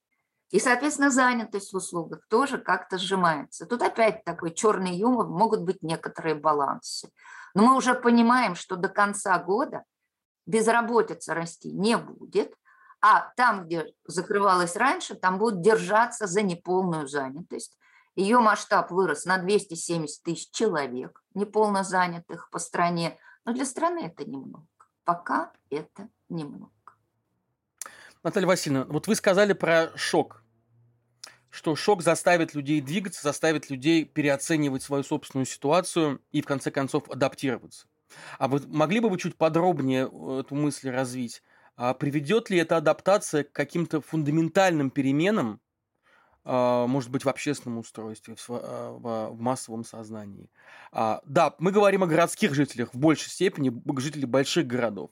И, 0.50 0.60
соответственно, 0.60 1.10
занятость 1.10 1.72
в 1.72 1.76
услугах 1.76 2.26
тоже 2.28 2.58
как-то 2.58 2.96
сжимается. 2.98 3.66
Тут 3.66 3.82
опять 3.82 4.24
такой 4.24 4.54
черный 4.54 4.96
юмор, 4.96 5.26
могут 5.26 5.62
быть 5.62 5.82
некоторые 5.82 6.34
балансы. 6.34 7.10
Но 7.54 7.64
мы 7.64 7.76
уже 7.76 7.94
понимаем, 7.94 8.54
что 8.54 8.76
до 8.76 8.88
конца 8.88 9.38
года 9.38 9.84
безработица 10.46 11.34
расти 11.34 11.70
не 11.70 11.98
будет, 11.98 12.54
а 13.00 13.32
там, 13.36 13.66
где 13.66 13.92
закрывалась 14.04 14.76
раньше, 14.76 15.14
там 15.14 15.38
будут 15.38 15.62
держаться 15.62 16.26
за 16.26 16.42
неполную 16.42 17.06
занятость. 17.06 17.78
Ее 18.16 18.40
масштаб 18.40 18.90
вырос 18.90 19.24
на 19.24 19.38
270 19.38 20.22
тысяч 20.24 20.50
человек 20.50 21.22
неполно 21.34 21.84
занятых 21.84 22.50
по 22.50 22.58
стране. 22.58 23.16
Но 23.44 23.52
для 23.52 23.64
страны 23.64 24.06
это 24.06 24.28
немного. 24.28 24.66
Пока 25.04 25.52
это 25.70 26.08
немного. 26.28 26.72
Наталья 28.24 28.48
Васильевна, 28.48 28.84
вот 28.86 29.06
вы 29.06 29.14
сказали 29.14 29.52
про 29.52 29.96
шок, 29.96 30.42
что 31.50 31.76
шок 31.76 32.02
заставит 32.02 32.54
людей 32.54 32.80
двигаться, 32.80 33.22
заставит 33.22 33.70
людей 33.70 34.04
переоценивать 34.04 34.82
свою 34.82 35.04
собственную 35.04 35.46
ситуацию 35.46 36.20
и 36.32 36.42
в 36.42 36.46
конце 36.46 36.72
концов 36.72 37.08
адаптироваться. 37.08 37.86
А 38.38 38.48
вы 38.48 38.60
могли 38.66 39.00
бы 39.00 39.08
вы 39.08 39.18
чуть 39.18 39.36
подробнее 39.36 40.08
э, 40.10 40.40
эту 40.40 40.54
мысль 40.54 40.90
развить? 40.90 41.42
А 41.78 41.94
приведет 41.94 42.50
ли 42.50 42.58
эта 42.58 42.76
адаптация 42.76 43.44
к 43.44 43.52
каким-то 43.52 44.00
фундаментальным 44.00 44.90
переменам, 44.90 45.60
а, 46.44 46.86
может 46.86 47.10
быть, 47.10 47.24
в 47.24 47.28
общественном 47.28 47.78
устройстве, 47.78 48.34
в, 48.36 48.50
а, 48.50 49.32
массовом 49.32 49.84
сознании? 49.84 50.50
А, 50.92 51.22
да, 51.24 51.54
мы 51.58 51.70
говорим 51.70 52.02
о 52.02 52.06
городских 52.06 52.52
жителях 52.52 52.92
в 52.92 52.98
большей 52.98 53.30
степени, 53.30 53.72
жителей 53.98 54.26
больших 54.26 54.66
городов 54.66 55.10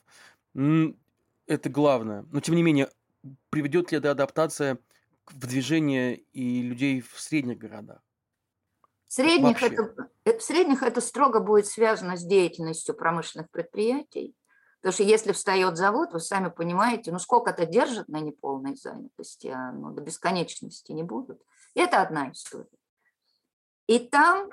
это 1.46 1.70
главное. 1.70 2.26
Но 2.30 2.40
тем 2.40 2.56
не 2.56 2.62
менее, 2.62 2.90
приведет 3.50 3.92
ли 3.92 3.98
эта 3.98 4.10
адаптация 4.10 4.78
в 5.26 5.46
движение 5.46 6.16
и 6.16 6.62
людей 6.62 7.00
в 7.00 7.20
средних 7.20 7.58
городах? 7.58 8.00
В 9.08 9.12
средних, 9.12 9.62
это, 9.62 10.10
э, 10.24 10.36
в 10.36 10.42
средних 10.42 10.82
это 10.82 11.00
строго 11.00 11.40
будет 11.40 11.66
связано 11.66 12.16
с 12.16 12.24
деятельностью 12.24 12.94
промышленных 12.94 13.50
предприятий. 13.50 14.34
Потому 14.80 14.92
что 14.92 15.02
если 15.02 15.32
встает 15.32 15.76
завод, 15.76 16.12
вы 16.12 16.20
сами 16.20 16.48
понимаете, 16.48 17.12
ну 17.12 17.18
сколько 17.18 17.50
это 17.50 17.66
держит 17.66 18.08
на 18.08 18.20
неполной 18.20 18.76
занятости, 18.76 19.48
а 19.48 19.72
ну, 19.72 19.90
до 19.90 20.02
бесконечности 20.02 20.92
не 20.92 21.02
будут. 21.02 21.42
Это 21.74 22.00
одна 22.00 22.30
история. 22.30 22.66
И 23.86 23.98
там 23.98 24.50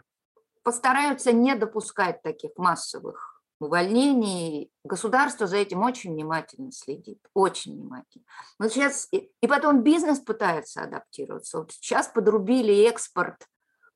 постараются 0.64 1.32
не 1.32 1.56
допускать 1.56 2.22
таких 2.22 2.52
массовых 2.58 3.44
увольнений. 3.60 4.72
Государство 4.84 5.48
за 5.48 5.58
этим 5.58 5.82
очень 5.84 6.14
внимательно 6.14 6.72
следит, 6.72 7.20
очень 7.34 7.74
внимательно. 7.74 8.26
Но 8.60 8.70
сейчас, 8.70 9.08
и 9.12 9.48
потом 9.48 9.84
бизнес 9.84 10.20
пытается 10.20 10.84
адаптироваться. 10.84 11.60
Вот 11.60 11.72
сейчас 11.72 12.08
подрубили 12.08 12.88
экспорт 12.88 13.48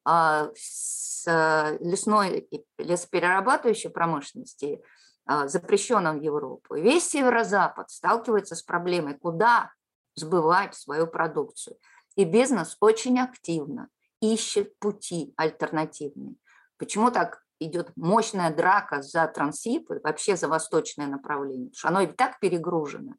а, 0.06 0.50
с 0.56 1.26
а, 1.28 1.78
лесной 1.80 2.48
лесоперерабатывающей 2.78 3.90
промышленности, 3.90 4.82
а, 5.28 5.48
запрещенным 5.48 6.20
в 6.20 6.24
Европу. 6.24 6.76
Весь 6.76 7.10
северо-запад 7.10 7.92
сталкивается 7.92 8.56
с 8.56 8.64
проблемой, 8.64 9.18
куда 9.18 9.72
сбывать 10.16 10.74
свою 10.74 11.06
продукцию. 11.06 11.78
И 12.16 12.24
бизнес 12.24 12.78
очень 12.80 13.20
активно 13.20 13.90
ищет 14.22 14.80
пути 14.80 15.34
альтернативные. 15.36 16.36
Почему 16.78 17.12
так 17.12 17.44
идет 17.60 17.92
мощная 17.96 18.56
драка 18.56 19.02
за 19.02 19.28
Трансип, 19.28 19.90
вообще 20.04 20.36
за 20.36 20.48
восточное 20.48 21.08
направление, 21.08 21.70
потому 21.70 21.78
что 21.78 21.88
оно 21.90 22.02
и 22.02 22.08
так 22.08 22.40
перегружено. 22.40 23.14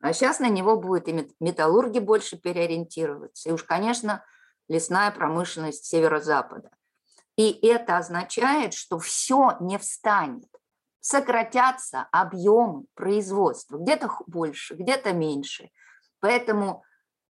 А 0.00 0.12
сейчас 0.12 0.40
на 0.40 0.48
него 0.48 0.76
будет 0.76 1.08
и 1.08 1.28
металлурги 1.40 1.98
больше 1.98 2.36
переориентироваться, 2.36 3.48
и 3.48 3.52
уж, 3.52 3.64
конечно, 3.64 4.22
лесная 4.68 5.10
промышленность 5.10 5.86
северо-запада. 5.86 6.70
И 7.36 7.50
это 7.66 7.96
означает, 7.96 8.74
что 8.74 8.98
все 8.98 9.56
не 9.60 9.78
встанет. 9.78 10.48
Сократятся 11.06 12.08
объемы 12.12 12.84
производства, 12.94 13.76
где-то 13.76 14.10
больше, 14.26 14.74
где-то 14.74 15.12
меньше. 15.12 15.68
Поэтому 16.20 16.82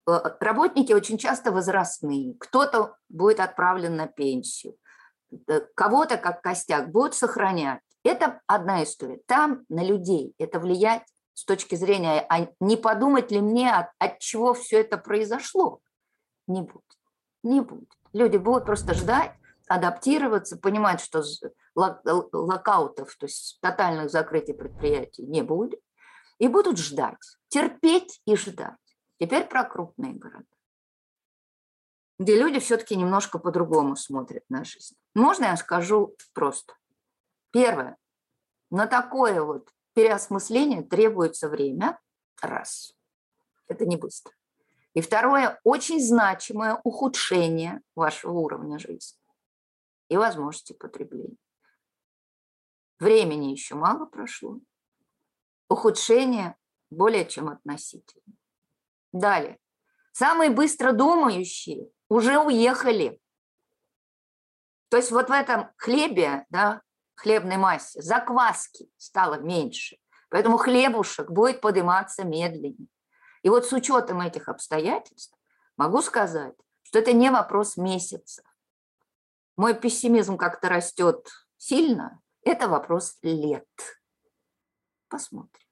э, 0.07 0.11
работники 0.39 0.93
очень 0.93 1.17
часто 1.17 1.51
возрастные, 1.51 2.35
кто-то 2.39 2.97
будет 3.09 3.39
отправлен 3.39 3.95
на 3.95 4.05
пенсию, 4.05 4.75
Э, 5.47 5.61
кого-то 5.75 6.17
как 6.17 6.41
костяк 6.41 6.91
будут 6.91 7.15
сохранять. 7.15 7.81
Это 8.03 8.41
одна 8.47 8.83
история. 8.83 9.19
Там 9.25 9.63
на 9.69 9.83
людей 9.83 10.33
это 10.37 10.59
влиять 10.59 11.03
с 11.33 11.45
точки 11.45 11.75
зрения, 11.75 12.25
а 12.29 12.47
не 12.59 12.77
подумать 12.77 13.31
ли 13.31 13.41
мне, 13.41 13.73
от, 13.73 13.87
от 13.97 14.19
чего 14.19 14.53
все 14.53 14.81
это 14.81 14.97
произошло? 14.97 15.79
Не 16.47 16.61
будет. 16.61 16.83
Не 17.43 17.61
будет. 17.61 17.89
Люди 18.11 18.37
будут 18.37 18.65
просто 18.65 18.93
ждать, 18.93 19.31
адаптироваться, 19.73 20.55
понимать, 20.55 21.01
что 21.01 21.23
локаутов, 21.73 23.15
то 23.15 23.25
есть 23.25 23.57
тотальных 23.59 24.11
закрытий 24.11 24.53
предприятий 24.53 25.25
не 25.25 25.41
будет, 25.41 25.81
и 26.37 26.47
будут 26.47 26.77
ждать, 26.77 27.17
терпеть 27.47 28.21
и 28.25 28.35
ждать. 28.35 28.77
Теперь 29.19 29.45
про 29.45 29.63
крупные 29.63 30.13
города. 30.13 30.45
где 32.19 32.37
люди 32.39 32.59
все-таки 32.59 32.95
немножко 32.95 33.39
по-другому 33.39 33.95
смотрят 33.95 34.43
на 34.47 34.63
жизнь. 34.63 34.95
Можно 35.15 35.45
я 35.45 35.57
скажу 35.57 36.15
просто? 36.33 36.75
Первое. 37.51 37.97
На 38.69 38.85
такое 38.85 39.41
вот 39.41 39.69
переосмысление 39.93 40.83
требуется 40.83 41.49
время. 41.49 41.99
Раз. 42.41 42.93
Это 43.67 43.87
не 43.87 43.97
быстро. 43.97 44.33
И 44.93 45.01
второе, 45.01 45.59
очень 45.63 45.99
значимое 45.99 46.79
ухудшение 46.83 47.81
вашего 47.95 48.33
уровня 48.33 48.77
жизни 48.77 49.22
и 50.13 50.17
возможности 50.17 50.73
потребления. 50.73 51.37
Времени 52.99 53.47
еще 53.51 53.73
мало 53.73 54.05
прошло. 54.05 54.59
Ухудшение 55.69 56.55
более 56.91 57.25
чем 57.25 57.49
относительно. 57.49 58.35
Далее. 59.11 59.57
Самые 60.11 60.51
быстро 60.51 60.91
думающие 60.91 61.89
уже 62.09 62.37
уехали. 62.37 63.19
То 64.89 64.97
есть 64.97 65.09
вот 65.09 65.29
в 65.29 65.31
этом 65.31 65.71
хлебе, 65.77 66.45
да, 66.51 66.81
хлебной 67.15 67.57
массе, 67.57 67.99
закваски 68.01 68.91
стало 68.97 69.39
меньше. 69.39 69.97
Поэтому 70.29 70.57
хлебушек 70.57 71.31
будет 71.31 71.61
подниматься 71.61 72.23
медленнее. 72.23 72.87
И 73.41 73.49
вот 73.49 73.65
с 73.65 73.73
учетом 73.73 74.21
этих 74.21 74.47
обстоятельств 74.47 75.35
могу 75.75 76.03
сказать, 76.03 76.53
что 76.83 76.99
это 76.99 77.13
не 77.13 77.31
вопрос 77.31 77.77
месяца. 77.77 78.43
Мой 79.55 79.75
пессимизм 79.75 80.37
как-то 80.37 80.69
растет 80.69 81.27
сильно, 81.57 82.19
это 82.43 82.67
вопрос 82.67 83.17
лет. 83.21 83.67
Посмотрим. 85.09 85.63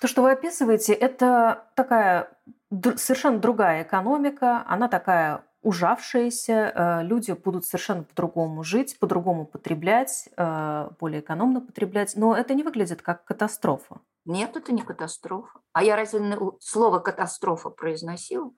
То, 0.00 0.08
что 0.08 0.22
вы 0.22 0.32
описываете, 0.32 0.92
это 0.92 1.70
такая 1.74 2.38
совершенно 2.96 3.38
другая 3.38 3.82
экономика, 3.82 4.64
она 4.66 4.88
такая 4.88 5.44
ужавшаяся, 5.62 6.72
э, 6.74 7.02
люди 7.02 7.32
будут 7.32 7.66
совершенно 7.66 8.04
по-другому 8.04 8.62
жить, 8.62 8.98
по-другому 9.00 9.46
потреблять, 9.46 10.28
э, 10.36 10.90
более 11.00 11.20
экономно 11.20 11.60
потреблять, 11.60 12.14
но 12.14 12.36
это 12.36 12.54
не 12.54 12.62
выглядит 12.62 13.02
как 13.02 13.24
катастрофа. 13.24 14.00
Нет, 14.26 14.56
это 14.56 14.72
не 14.72 14.82
катастрофа. 14.82 15.58
А 15.72 15.82
я 15.82 15.96
разве 15.96 16.20
слово 16.60 17.00
катастрофа 17.00 17.70
произносила? 17.70 18.52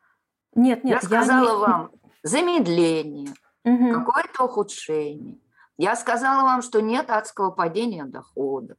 Нет, 0.54 0.84
нет. 0.84 1.02
Я 1.02 1.06
сказала 1.06 1.46
я 1.46 1.52
не... 1.52 1.60
вам 1.60 1.92
замедление, 2.28 3.34
угу. 3.64 3.92
какое-то 3.92 4.44
ухудшение. 4.44 5.38
Я 5.76 5.96
сказала 5.96 6.42
вам, 6.42 6.62
что 6.62 6.80
нет 6.80 7.10
адского 7.10 7.50
падения 7.50 8.04
доходов. 8.04 8.76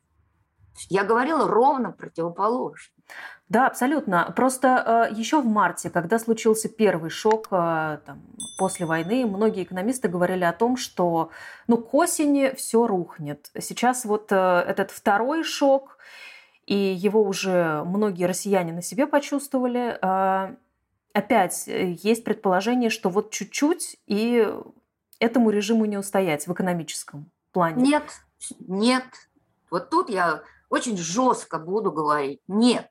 Я 0.89 1.03
говорила 1.03 1.47
ровно 1.47 1.91
противоположно. 1.91 2.93
Да, 3.49 3.65
абсолютно. 3.67 4.31
Просто 4.35 5.09
э, 5.11 5.13
еще 5.13 5.41
в 5.41 5.45
марте, 5.45 5.89
когда 5.89 6.19
случился 6.19 6.69
первый 6.69 7.09
шок 7.09 7.47
э, 7.51 7.97
там, 8.05 8.21
после 8.59 8.85
войны, 8.85 9.25
многие 9.25 9.63
экономисты 9.63 10.07
говорили 10.07 10.43
о 10.43 10.53
том, 10.53 10.77
что 10.77 11.31
ну, 11.67 11.77
к 11.77 11.93
осени 11.95 12.53
все 12.55 12.85
рухнет. 12.85 13.49
Сейчас 13.59 14.05
вот 14.05 14.31
э, 14.31 14.35
этот 14.35 14.91
второй 14.91 15.43
шок, 15.43 15.97
и 16.67 16.75
его 16.75 17.23
уже 17.23 17.83
многие 17.85 18.25
россияне 18.25 18.71
на 18.71 18.83
себе 18.83 19.07
почувствовали. 19.07 19.97
Э, 20.01 20.55
опять 21.13 21.67
э, 21.67 21.95
есть 22.01 22.23
предположение, 22.23 22.89
что 22.89 23.09
вот 23.09 23.31
чуть-чуть, 23.31 23.97
и 24.07 24.47
этому 25.19 25.49
режиму 25.49 25.85
не 25.85 25.97
устоять 25.97 26.47
в 26.47 26.53
экономическом 26.53 27.31
плане. 27.51 27.83
Нет, 27.83 28.03
нет. 28.59 29.05
Вот 29.69 29.89
тут 29.89 30.09
я 30.09 30.43
очень 30.69 30.97
жестко 30.97 31.59
буду 31.59 31.91
говорить. 31.91 32.41
Нет. 32.47 32.89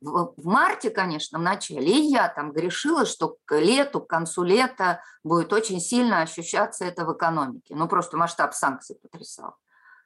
В, 0.00 0.34
в 0.36 0.46
марте, 0.46 0.90
конечно, 0.90 1.38
в 1.38 1.42
начале, 1.42 1.86
и 1.86 2.10
я 2.10 2.28
там 2.28 2.52
грешила, 2.52 3.04
что 3.04 3.36
к 3.44 3.58
лету, 3.58 4.00
к 4.00 4.08
концу 4.08 4.44
лета 4.44 5.02
будет 5.24 5.52
очень 5.52 5.80
сильно 5.80 6.22
ощущаться 6.22 6.84
это 6.84 7.04
в 7.04 7.12
экономике. 7.12 7.74
Ну, 7.74 7.88
просто 7.88 8.16
масштаб 8.16 8.54
санкций 8.54 8.96
потрясал. 8.96 9.56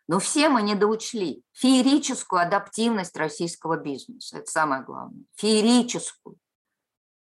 Но 0.09 0.18
все 0.18 0.49
мы 0.49 0.62
недоучли 0.62 1.42
феерическую 1.53 2.40
адаптивность 2.40 3.16
российского 3.16 3.77
бизнеса. 3.77 4.38
Это 4.38 4.51
самое 4.51 4.83
главное. 4.83 5.25
Феерическую. 5.37 6.37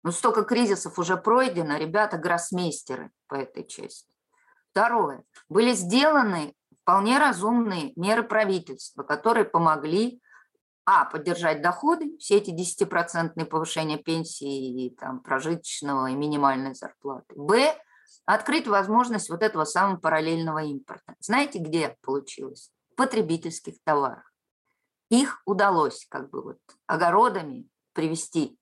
Ну, 0.06 0.12
столько 0.12 0.44
кризисов 0.44 1.00
уже 1.00 1.16
пройдено, 1.16 1.78
ребята 1.78 2.16
гроссмейстеры 2.16 3.10
по 3.26 3.34
этой 3.34 3.66
части. 3.66 4.08
Второе. 4.70 5.24
Были 5.48 5.72
сделаны 5.72 6.54
вполне 6.82 7.18
разумные 7.18 7.92
меры 7.96 8.22
правительства, 8.22 9.02
которые 9.02 9.46
помогли 9.46 10.22
а, 10.84 11.06
поддержать 11.06 11.60
доходы, 11.60 12.16
все 12.18 12.36
эти 12.36 12.52
10% 12.52 13.44
повышения 13.46 13.98
пенсии 13.98 14.86
и 14.86 14.90
там, 14.90 15.18
прожиточного 15.24 16.06
и 16.08 16.14
минимальной 16.14 16.76
зарплаты. 16.76 17.34
Б, 17.34 17.76
открыть 18.26 18.68
возможность 18.68 19.28
вот 19.28 19.42
этого 19.42 19.64
самого 19.64 19.96
параллельного 19.96 20.62
импорта. 20.62 21.16
Знаете, 21.18 21.58
где 21.58 21.96
получилось? 22.02 22.70
В 22.92 22.94
потребительских 22.94 23.74
товарах. 23.82 24.32
Их 25.10 25.42
удалось 25.46 26.06
как 26.08 26.30
бы 26.30 26.42
вот 26.42 26.58
огородами 26.86 27.68
привести. 27.92 28.56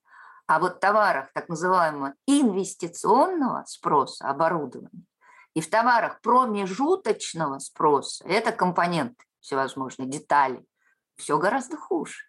А 0.47 0.59
вот 0.59 0.81
товарах 0.81 1.33
так 1.33 1.49
называемого 1.49 2.15
инвестиционного 2.27 3.65
спроса, 3.67 4.29
оборудования, 4.29 5.05
и 5.55 5.61
в 5.61 5.71
товарах 5.71 6.21
промежуточного 6.21 7.59
спроса, 7.61 8.25
это 8.27 8.53
компоненты 8.53 9.25
всевозможные, 9.41 10.09
детали, 10.09 10.65
все 11.17 11.39
гораздо 11.39 11.77
хуже. 11.77 12.25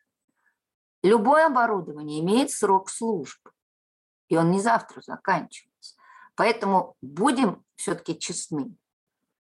Любое 1.03 1.47
оборудование 1.47 2.21
имеет 2.21 2.51
срок 2.51 2.89
службы, 2.89 3.51
и 4.27 4.37
он 4.37 4.51
не 4.51 4.59
завтра 4.59 5.01
заканчивается. 5.01 5.95
Поэтому 6.35 6.95
будем 7.01 7.63
все-таки 7.75 8.17
честны. 8.17 8.75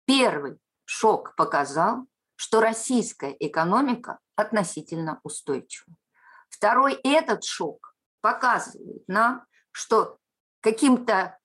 Первый 0.06 0.58
шок 0.86 1.36
показал, 1.36 2.06
что 2.36 2.62
российская 2.62 3.36
экономика 3.40 4.20
относительно 4.36 5.20
устойчива. 5.24 5.96
Второй 6.50 6.94
этот 7.04 7.44
шок 7.44 7.87
показывает 8.22 9.04
нам, 9.08 9.46
что 9.72 10.18
каким-то 10.62 11.38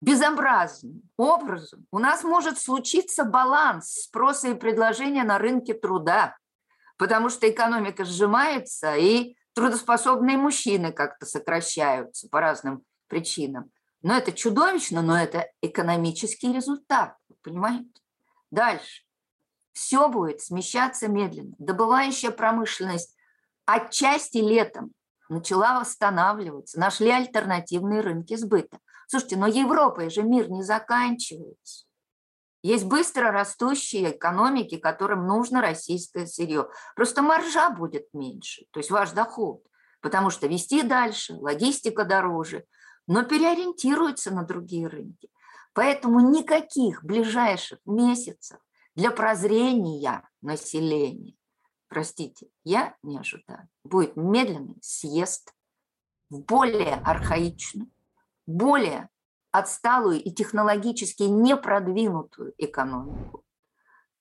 безобразным 0.00 1.02
образом 1.16 1.86
у 1.90 1.98
нас 1.98 2.22
может 2.22 2.58
случиться 2.58 3.24
баланс 3.24 4.02
спроса 4.04 4.48
и 4.48 4.54
предложения 4.54 5.24
на 5.24 5.38
рынке 5.38 5.74
труда 5.74 6.36
потому 6.96 7.28
что 7.28 7.48
экономика 7.48 8.04
сжимается, 8.04 8.96
и 8.96 9.36
трудоспособные 9.54 10.36
мужчины 10.36 10.92
как-то 10.92 11.26
сокращаются 11.26 12.28
по 12.28 12.40
разным 12.40 12.82
причинам. 13.08 13.70
Но 14.02 14.16
это 14.16 14.32
чудовищно, 14.32 15.02
но 15.02 15.18
это 15.18 15.50
экономический 15.62 16.52
результат, 16.52 17.16
понимаете? 17.42 17.88
Дальше. 18.50 19.02
Все 19.72 20.08
будет 20.08 20.40
смещаться 20.40 21.08
медленно. 21.08 21.54
Добывающая 21.58 22.30
промышленность 22.30 23.14
отчасти 23.66 24.38
летом 24.38 24.92
начала 25.28 25.80
восстанавливаться, 25.80 26.78
нашли 26.78 27.10
альтернативные 27.10 28.00
рынки 28.00 28.36
сбыта. 28.36 28.78
Слушайте, 29.08 29.36
но 29.36 29.46
Европой 29.46 30.10
же 30.10 30.22
мир 30.22 30.50
не 30.50 30.62
заканчивается. 30.62 31.86
Есть 32.62 32.86
быстро 32.86 33.30
растущие 33.30 34.16
экономики, 34.16 34.76
которым 34.76 35.26
нужно 35.26 35.60
российское 35.60 36.26
сырье. 36.26 36.68
Просто 36.96 37.22
маржа 37.22 37.70
будет 37.70 38.08
меньше, 38.12 38.64
то 38.72 38.80
есть 38.80 38.90
ваш 38.90 39.12
доход, 39.12 39.62
потому 40.00 40.30
что 40.30 40.48
вести 40.48 40.82
дальше, 40.82 41.34
логистика 41.34 42.04
дороже, 42.04 42.64
но 43.06 43.22
переориентируется 43.22 44.32
на 44.32 44.42
другие 44.42 44.88
рынки. 44.88 45.28
Поэтому 45.74 46.20
никаких 46.20 47.04
ближайших 47.04 47.78
месяцев 47.84 48.58
для 48.94 49.10
прозрения 49.10 50.28
населения, 50.40 51.36
простите, 51.88 52.48
я 52.64 52.96
не 53.02 53.18
ожидаю, 53.18 53.68
будет 53.84 54.16
медленный 54.16 54.78
съезд 54.82 55.54
в 56.30 56.40
более 56.40 56.94
архаичную, 56.94 57.90
более 58.46 59.08
отсталую 59.50 60.22
и 60.22 60.30
технологически 60.30 61.24
непродвинутую 61.24 62.54
экономику. 62.58 63.44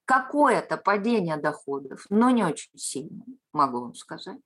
Какое-то 0.05 0.77
падение 0.77 1.37
доходов, 1.37 2.05
но 2.09 2.29
не 2.29 2.43
очень 2.43 2.77
сильное, 2.77 3.25
могу 3.51 3.81
вам 3.81 3.95
сказать. 3.95 4.41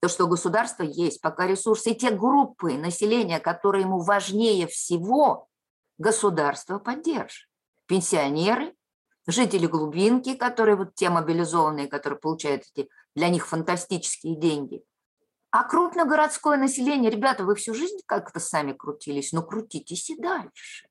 То, 0.00 0.08
что 0.08 0.26
государство 0.26 0.82
есть, 0.82 1.20
пока 1.20 1.46
ресурсы, 1.46 1.90
и 1.90 1.94
те 1.94 2.10
группы 2.10 2.74
населения, 2.74 3.40
которые 3.40 3.84
ему 3.84 4.00
важнее 4.00 4.66
всего, 4.66 5.48
государство 5.96 6.78
поддержит. 6.78 7.48
Пенсионеры, 7.86 8.74
жители 9.26 9.66
глубинки, 9.66 10.34
которые 10.34 10.76
вот 10.76 10.94
те 10.94 11.10
мобилизованные, 11.10 11.88
которые 11.88 12.18
получают 12.18 12.64
эти 12.74 12.88
для 13.14 13.28
них 13.28 13.46
фантастические 13.46 14.36
деньги– 14.36 14.82
а 15.52 15.64
крупногородское 15.64 16.56
население, 16.56 17.10
ребята, 17.10 17.44
вы 17.44 17.54
всю 17.56 17.74
жизнь 17.74 17.98
как-то 18.06 18.40
сами 18.40 18.72
крутились, 18.72 19.32
но 19.32 19.42
крутитесь 19.42 20.08
и 20.08 20.16
дальше. 20.16 20.88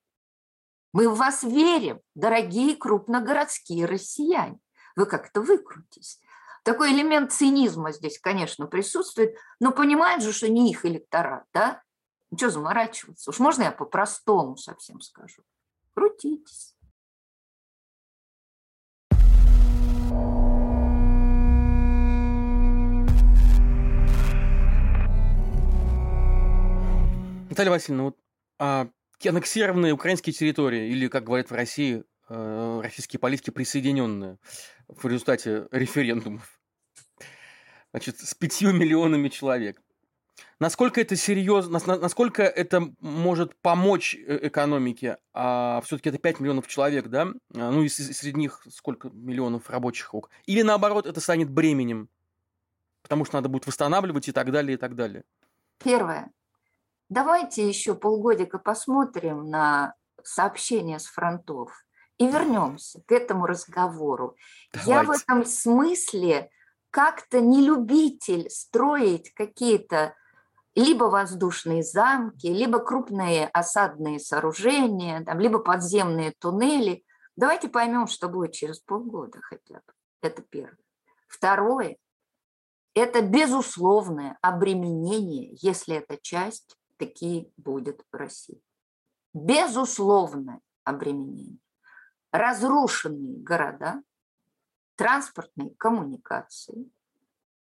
Мы 0.94 1.10
в 1.10 1.16
вас 1.16 1.42
верим, 1.42 2.00
дорогие 2.14 2.76
крупногородские 2.76 3.88
россияне. 3.88 4.60
Вы 4.96 5.08
как-то 5.08 5.42
выкрутитесь. 5.42 6.22
Такой 6.64 6.94
элемент 6.94 7.32
цинизма 7.32 7.92
здесь, 7.92 8.20
конечно, 8.20 8.68
присутствует, 8.68 9.36
но 9.60 9.72
понимают 9.72 10.22
же, 10.22 10.32
что 10.32 10.48
не 10.48 10.70
их 10.70 10.86
электорат, 10.86 11.46
да? 11.54 11.82
Ну, 12.30 12.38
что 12.38 12.52
заморачиваться? 12.52 13.32
Уж 13.32 13.40
можно 13.40 13.64
я 13.64 13.72
по-простому 13.72 14.58
совсем 14.58 15.02
скажу? 15.02 15.42
Крутитесь. 15.96 16.76
Наталья 27.52 27.72
Васильевна, 27.72 28.04
вот 28.06 28.18
а, 28.60 28.88
аннексированные 29.26 29.92
украинские 29.92 30.32
территории, 30.32 30.90
или, 30.90 31.10
как 31.10 31.26
говорят 31.26 31.52
в 31.52 31.54
России, 31.54 32.06
э, 32.30 32.80
российские 32.82 33.20
политики, 33.20 33.50
присоединенные 33.50 34.38
в 34.88 35.06
результате 35.06 35.68
референдумов, 35.70 36.62
значит, 37.92 38.20
с 38.20 38.34
пятью 38.36 38.72
миллионами 38.72 39.28
человек. 39.28 39.82
Насколько 40.60 41.02
это 41.02 41.18
серьезно, 41.18 41.82
насколько 41.86 42.44
это 42.44 42.90
может 43.02 43.54
помочь 43.58 44.16
э, 44.16 44.48
экономике? 44.48 45.18
А 45.34 45.82
все-таки 45.84 46.08
это 46.08 46.20
5 46.20 46.40
миллионов 46.40 46.68
человек, 46.68 47.10
да? 47.10 47.28
А, 47.54 47.70
ну 47.70 47.84
и 47.84 47.90
среди 47.90 48.40
них 48.40 48.66
сколько 48.74 49.10
миллионов 49.10 49.70
рабочих 49.70 50.14
рук? 50.14 50.30
Или 50.46 50.62
наоборот, 50.62 51.06
это 51.06 51.20
станет 51.20 51.50
бременем? 51.50 52.08
Потому 53.02 53.26
что 53.26 53.36
надо 53.36 53.50
будет 53.50 53.68
восстанавливать 53.68 54.30
и 54.30 54.32
так 54.32 54.54
далее, 54.54 54.76
и 54.76 54.78
так 54.78 54.96
далее. 54.96 55.26
Первое. 55.84 56.32
Давайте 57.12 57.68
еще 57.68 57.94
полгодика 57.94 58.58
посмотрим 58.58 59.50
на 59.50 59.96
сообщения 60.24 60.98
с 60.98 61.08
фронтов 61.08 61.84
и 62.18 62.26
вернемся 62.26 63.02
к 63.06 63.12
этому 63.12 63.48
разговору. 63.48 64.38
Давайте. 64.72 64.92
Я 64.92 65.04
в 65.04 65.12
этом 65.12 65.44
смысле 65.44 66.50
как-то 66.90 67.42
не 67.42 67.66
любитель 67.66 68.50
строить 68.50 69.34
какие-то 69.34 70.16
либо 70.74 71.04
воздушные 71.04 71.84
замки, 71.84 72.48
либо 72.48 72.80
крупные 72.80 73.50
осадные 73.50 74.18
сооружения, 74.18 75.22
там, 75.26 75.38
либо 75.42 75.60
подземные 75.60 76.32
туннели. 76.40 77.04
Давайте 77.36 77.68
поймем, 77.68 78.08
что 78.08 78.30
будет 78.30 78.54
через 78.54 78.80
полгода 78.80 79.42
хотя 79.42 79.82
бы. 79.86 79.94
Это 80.22 80.42
первое. 80.44 80.78
Второе– 81.28 81.98
это 82.96 83.22
безусловное 83.22 84.38
обременение, 84.42 85.58
если 85.62 85.98
эта 85.98 86.16
часть 86.16 86.78
такие 87.02 87.52
будет 87.58 88.06
в 88.12 88.16
России. 88.16 88.62
Безусловное 89.34 90.62
обременение. 90.84 91.58
Разрушенные 92.32 93.38
города, 93.40 94.04
транспортные 94.96 95.72
коммуникации 95.78 96.92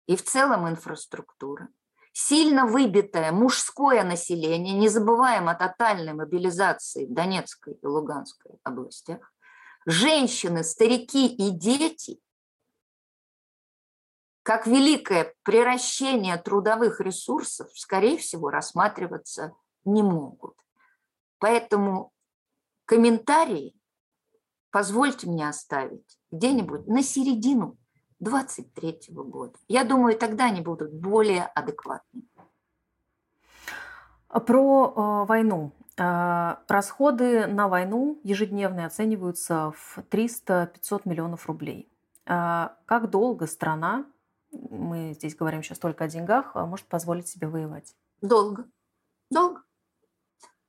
и 0.08 0.15
в 0.15 0.24
целом 0.24 0.69
инфраструктура, 0.69 1.67
сильно 2.13 2.65
выбитое 2.65 3.34
мужское 3.34 4.06
население, 4.06 4.74
не 4.74 4.88
забываем 4.88 5.50
о 5.50 5.56
тотальной 5.56 6.13
мобилизации 6.13 7.06
в 7.06 7.13
Донецкой 7.13 7.74
и 7.74 7.86
Луганской 7.86 8.54
областях, 8.63 9.34
женщины, 9.86 10.63
старики 10.63 11.28
и 11.28 11.50
дети, 11.52 12.21
как 14.45 14.67
великое 14.67 15.34
приращение 15.41 16.38
трудовых 16.38 17.01
ресурсов, 17.01 17.67
скорее 17.73 18.15
всего, 18.19 18.51
рассматриваться 18.51 19.55
не 19.86 20.03
могут. 20.03 20.53
Поэтому 21.39 22.12
комментарии 22.86 23.75
позвольте 24.69 25.27
мне 25.27 25.49
оставить 25.49 26.19
где-нибудь 26.29 26.86
на 26.86 27.01
середину 27.01 27.75
23 28.19 28.99
года. 29.10 29.58
Я 29.67 29.84
думаю, 29.84 30.15
тогда 30.15 30.45
они 30.45 30.62
будут 30.62 30.93
более 30.93 31.45
адекватны. 31.45 32.21
Про 34.27 35.23
э, 35.25 35.25
войну. 35.25 35.71
Э, 35.97 36.58
расходы 36.67 37.47
на 37.47 37.67
войну 37.67 38.19
ежедневные 38.23 38.86
оцениваются 38.86 39.71
в 39.75 39.97
300-500 40.12 41.01
миллионов 41.05 41.47
рублей. 41.47 41.89
Э, 42.27 42.69
как 42.86 43.10
долго 43.10 43.47
страна, 43.47 44.05
мы 44.69 45.13
здесь 45.13 45.35
говорим 45.35 45.63
сейчас 45.63 45.79
только 45.79 46.05
о 46.05 46.07
деньгах, 46.07 46.55
э, 46.55 46.65
может 46.65 46.85
позволить 46.87 47.27
себе 47.27 47.47
воевать? 47.47 47.95
Долго. 48.21 48.65
Долго. 49.29 49.61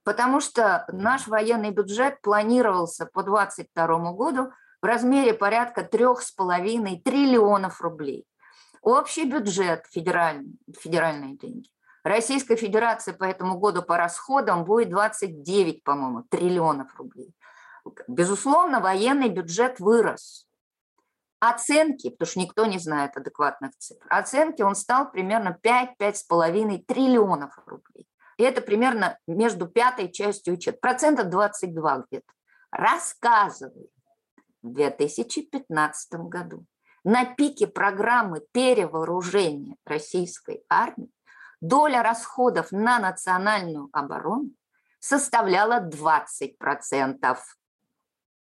Потому 0.05 0.41
что 0.41 0.87
наш 0.93 1.27
военный 1.27 1.71
бюджет 1.71 2.21
планировался 2.21 3.07
по 3.07 3.23
2022 3.23 4.13
году– 4.13 4.53
в 4.83 4.87
размере 4.87 5.35
порядка 5.35 5.83
3,5 5.83 7.03
триллионов 7.03 7.81
рублей. 7.81 8.25
Общий 8.83 9.25
бюджет 9.25 9.85
федеральный, 9.91 10.59
федеральные 10.79 11.37
деньги. 11.37 11.69
Российская 12.05 12.55
Федерация 12.55 13.15
по 13.15 13.25
этому 13.25 13.59
году 13.59 13.83
по 13.83 13.97
расходам 13.97 14.65
будет 14.65 14.91
29, 14.91 15.83
по-моему, 15.83 16.23
триллионов 16.31 16.95
рублей. 16.97 17.35
Безусловно, 18.07 18.79
военный 18.81 19.29
бюджет 19.29 19.81
вырос. 19.81 20.47
Оценки, 21.49 22.11
потому 22.11 22.27
что 22.29 22.41
никто 22.41 22.67
не 22.67 22.79
знает 22.79 23.17
адекватных 23.17 23.77
цифр, 23.79 24.05
оценки 24.09 24.63
он 24.63 24.75
стал 24.75 25.11
примерно 25.11 25.59
5-5,5 25.63 26.85
триллионов 26.87 27.57
рублей. 27.67 28.09
И 28.37 28.43
это 28.43 28.61
примерно 28.61 29.19
между 29.27 29.67
пятой 29.67 30.11
частью 30.11 30.55
и 30.55 30.59
четвертью, 30.59 30.81
процентов 30.81 31.31
22 31.31 32.05
где-то. 32.09 32.33
Рассказывает 32.71 33.91
в 34.63 34.73
2015 34.73 36.15
году. 36.29 36.65
На 37.05 37.25
пике 37.25 37.69
программы 37.69 38.43
перевооружения 38.53 39.77
российской 39.85 40.65
армии 40.69 41.13
доля 41.61 42.03
расходов 42.03 42.73
на 42.73 42.99
национальную 42.99 43.89
оборону 43.93 44.51
составляла 44.99 45.89
20%. 45.89 47.37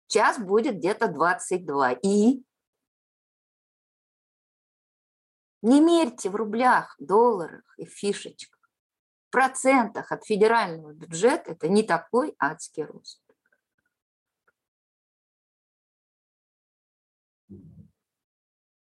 Сейчас 0.08 0.38
будет 0.38 0.76
где-то 0.78 1.06
22%. 1.06 2.00
И 2.02 2.42
не 5.66 5.80
мерьте 5.80 6.30
в 6.30 6.36
рублях, 6.36 6.94
долларах 7.00 7.74
и 7.76 7.84
фишечках. 7.84 8.70
В 9.28 9.32
процентах 9.32 10.12
от 10.12 10.24
федерального 10.24 10.92
бюджета 10.92 11.52
это 11.52 11.66
не 11.68 11.82
такой 11.82 12.36
адский 12.38 12.84
рост. 12.84 13.20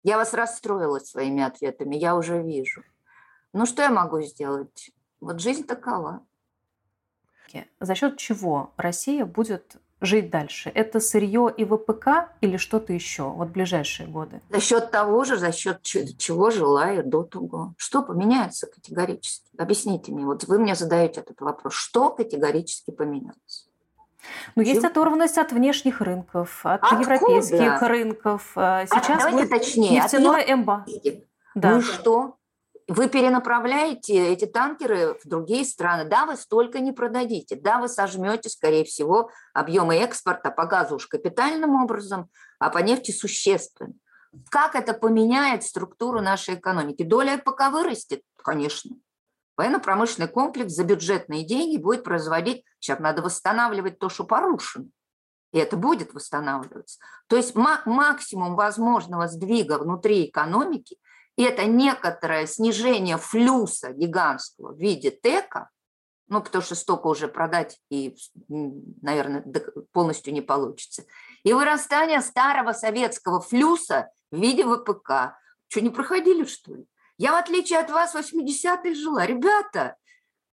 Я 0.02 0.18
вас 0.18 0.34
расстроила 0.34 0.98
своими 1.00 1.44
ответами, 1.44 1.96
я 1.96 2.16
уже 2.16 2.42
вижу. 2.42 2.84
Ну 3.54 3.68
что 3.68 3.84
я 3.84 3.92
могу 3.92 4.22
сделать? 4.22 4.92
Вот 5.22 5.40
жизнь 5.40 5.66
такова. 5.66 6.26
За 7.80 7.94
счет 7.94 8.18
чего 8.18 8.74
Россия 8.78 9.26
будет 9.26 9.78
жить 10.04 10.30
дальше? 10.30 10.72
Это 10.74 11.00
сырье 11.00 11.54
и 11.56 11.66
ВПК 11.66 12.30
или 12.42 12.58
что-то 12.58 12.94
еще, 12.94 13.24
вот 13.24 13.50
ближайшие 13.50 14.08
годы? 14.08 14.42
За 14.50 14.60
счет 14.60 14.92
того 14.92 15.24
же, 15.24 15.38
за 15.38 15.52
счет 15.52 15.82
чего 15.82 16.50
жила 16.50 16.94
и 16.94 17.02
до 17.02 17.24
того. 17.24 17.74
Что 17.78 18.04
поменяется 18.04 18.68
категорически? 18.68 19.46
Объясните 19.58 20.12
мне, 20.12 20.26
вот 20.26 20.44
вы 20.46 20.60
мне 20.60 20.76
задаете 20.76 21.22
этот 21.22 21.42
вопрос. 21.42 21.74
Что 21.74 22.10
категорически 22.10 22.92
поменяется? 22.92 23.66
Ну, 24.56 24.62
есть 24.62 24.84
оторванность 24.84 25.38
от 25.38 25.52
внешних 25.52 26.02
рынков, 26.02 26.66
от 26.66 26.84
Откуда? 26.84 27.02
европейских 27.02 27.82
рынков. 27.82 28.52
А, 28.56 28.86
сейчас 28.86 29.26
а, 29.26 29.32
будет 29.32 29.50
точнее, 29.50 30.02
нефтяное 30.02 30.42
эмбо. 30.42 30.86
Да. 31.56 31.76
Ну 31.76 31.82
что? 31.82 32.38
Вы 32.88 33.08
перенаправляете 33.08 34.34
эти 34.34 34.46
танкеры 34.46 35.18
в 35.24 35.28
другие 35.28 35.64
страны. 35.64 36.06
Да, 36.06 36.26
вы 36.26 36.36
столько 36.36 36.80
не 36.80 36.92
продадите. 36.92 37.56
Да, 37.56 37.80
вы 37.80 37.88
сожмете, 37.88 38.50
скорее 38.50 38.84
всего, 38.84 39.30
объемы 39.54 39.96
экспорта 39.96 40.52
по 40.52 40.66
газу 40.66 40.96
уж 40.96 41.08
капитальным 41.08 41.76
образом, 41.82 42.30
а 42.60 42.70
по 42.70 42.80
нефти 42.80 43.12
существенно. 43.12 43.94
Как 44.50 44.76
это 44.76 44.94
поменяет 44.94 45.64
структуру 45.64 46.20
нашей 46.20 46.56
экономики? 46.56 47.04
Доля 47.04 47.38
пока 47.38 47.70
вырастет, 47.70 48.22
конечно. 48.36 48.96
Военно-промышленный 49.56 50.28
комплекс 50.28 50.74
за 50.74 50.84
бюджетные 50.84 51.46
деньги 51.46 51.78
будет 51.78 52.04
производить, 52.04 52.66
сейчас 52.80 53.00
надо 53.00 53.22
восстанавливать 53.22 54.00
то, 54.00 54.10
что 54.10 54.24
порушено. 54.24 54.88
И 55.52 55.60
это 55.60 55.78
будет 55.78 56.14
восстанавливаться. 56.14 57.00
То 57.28 57.38
есть 57.38 57.54
максимум 57.56 58.56
возможного 58.56 59.28
сдвига 59.28 59.78
внутри 59.78 60.26
экономики– 60.26 60.98
это 61.42 61.66
некоторое 61.66 62.46
снижение 62.46 63.18
флюса 63.18 63.92
гигантского 63.92 64.74
в 64.74 64.80
виде 64.80 65.10
ТЭКа, 65.10 65.70
ну, 66.28 66.42
потому 66.42 66.64
что 66.64 66.76
столько 66.76 67.08
уже 67.08 67.28
продать 67.28 67.80
и, 67.90 68.16
наверное, 68.48 69.44
полностью 69.92 70.34
не 70.34 70.42
получится, 70.42 71.06
и 71.44 71.54
вырастание 71.54 72.22
старого 72.22 72.74
советского 72.74 73.42
флюса 73.42 74.10
в 74.32 74.38
виде 74.38 74.64
ВПК. 74.64 75.38
Что, 75.68 75.82
не 75.82 75.90
проходили, 75.90 76.46
что 76.46 76.76
ли? 76.76 76.86
Я, 77.18 77.32
в 77.32 77.36
отличие 77.36 77.80
от 77.80 77.90
вас, 77.90 78.16
80-х 78.16 78.94
жила. 78.94 79.26
Ребята, 79.26 79.96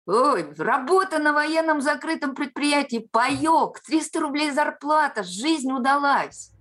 ой, 0.06 0.52
работа 0.56 1.18
на 1.18 1.32
военном 1.32 1.80
закрытом 1.80 2.34
предприятии, 2.34 3.08
паек, 3.10 3.80
300 3.80 4.20
рублей 4.20 4.50
зарплата, 4.50 5.22
жизнь 5.22 5.72
удалась. 5.72 6.52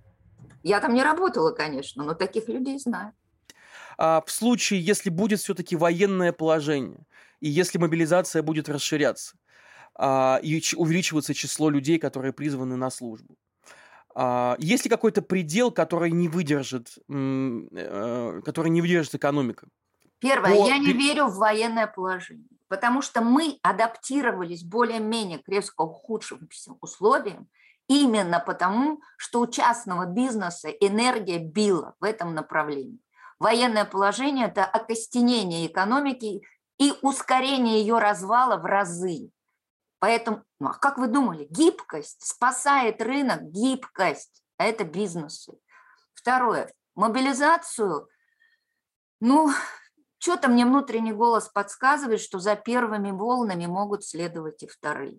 Я 0.62 0.80
там 0.80 0.94
не 0.94 1.02
работала, 1.02 1.50
конечно, 1.50 2.04
но 2.04 2.14
таких 2.14 2.48
людей 2.48 2.78
знаю. 2.78 3.12
А 3.98 4.22
в 4.26 4.30
случае, 4.30 4.80
если 4.80 5.10
будет 5.10 5.40
все-таки 5.40 5.76
военное 5.76 6.32
положение, 6.32 7.06
и 7.40 7.48
если 7.48 7.78
мобилизация 7.78 8.42
будет 8.42 8.68
расширяться 8.68 9.36
а, 9.94 10.40
и 10.42 10.62
увеличиваться 10.76 11.34
число 11.34 11.70
людей, 11.70 11.98
которые 11.98 12.32
призваны 12.32 12.76
на 12.76 12.90
службу. 12.90 13.36
А, 14.14 14.56
есть 14.58 14.84
ли 14.84 14.90
какой-то 14.90 15.22
предел, 15.22 15.70
который 15.70 16.10
не 16.10 16.28
выдержит, 16.28 16.98
э, 17.08 18.40
который 18.44 18.70
не 18.70 18.80
выдержит 18.80 19.14
экономика? 19.16 19.68
Первое, 20.20 20.56
По... 20.56 20.68
я 20.68 20.78
не 20.78 20.92
верю 20.92 21.26
в 21.26 21.36
военное 21.36 21.86
положение, 21.86 22.48
потому 22.68 23.02
что 23.02 23.20
мы 23.20 23.58
адаптировались 23.62 24.64
более-менее 24.64 25.38
к 25.38 25.48
резко 25.48 25.82
ухудшившимся 25.82 26.72
условиям 26.80 27.48
именно 27.88 28.40
потому, 28.40 29.00
что 29.16 29.40
у 29.40 29.46
частного 29.46 30.06
бизнеса 30.06 30.70
энергия 30.70 31.38
била 31.38 31.94
в 32.00 32.04
этом 32.04 32.34
направлении. 32.34 33.00
Военное 33.38 33.84
положение– 33.84 34.46
это 34.48 34.64
окостенение 34.64 35.66
экономики 35.66 36.42
и 36.78 36.92
ускорение 37.02 37.80
ее 37.80 37.98
развала 37.98 38.56
в 38.56 38.64
разы. 38.64 39.30
Поэтому, 39.98 40.44
ну, 40.60 40.68
а 40.68 40.74
как 40.74 40.98
вы 40.98 41.08
думали, 41.08 41.46
гибкость 41.50 42.24
спасает 42.26 43.00
рынок, 43.00 43.42
гибкость, 43.42 44.42
это 44.58 44.84
бизнесы. 44.84 45.54
Второе, 46.14 46.72
мобилизацию, 46.94 48.08
ну, 49.20 49.50
что-то 50.18 50.48
мне 50.48 50.66
внутренний 50.66 51.12
голос 51.12 51.48
подсказывает, 51.48 52.20
что 52.20 52.38
за 52.38 52.56
первыми 52.56 53.10
волнами 53.10 53.66
могут 53.66 54.04
следовать 54.04 54.62
и 54.62 54.66
вторые. 54.66 55.18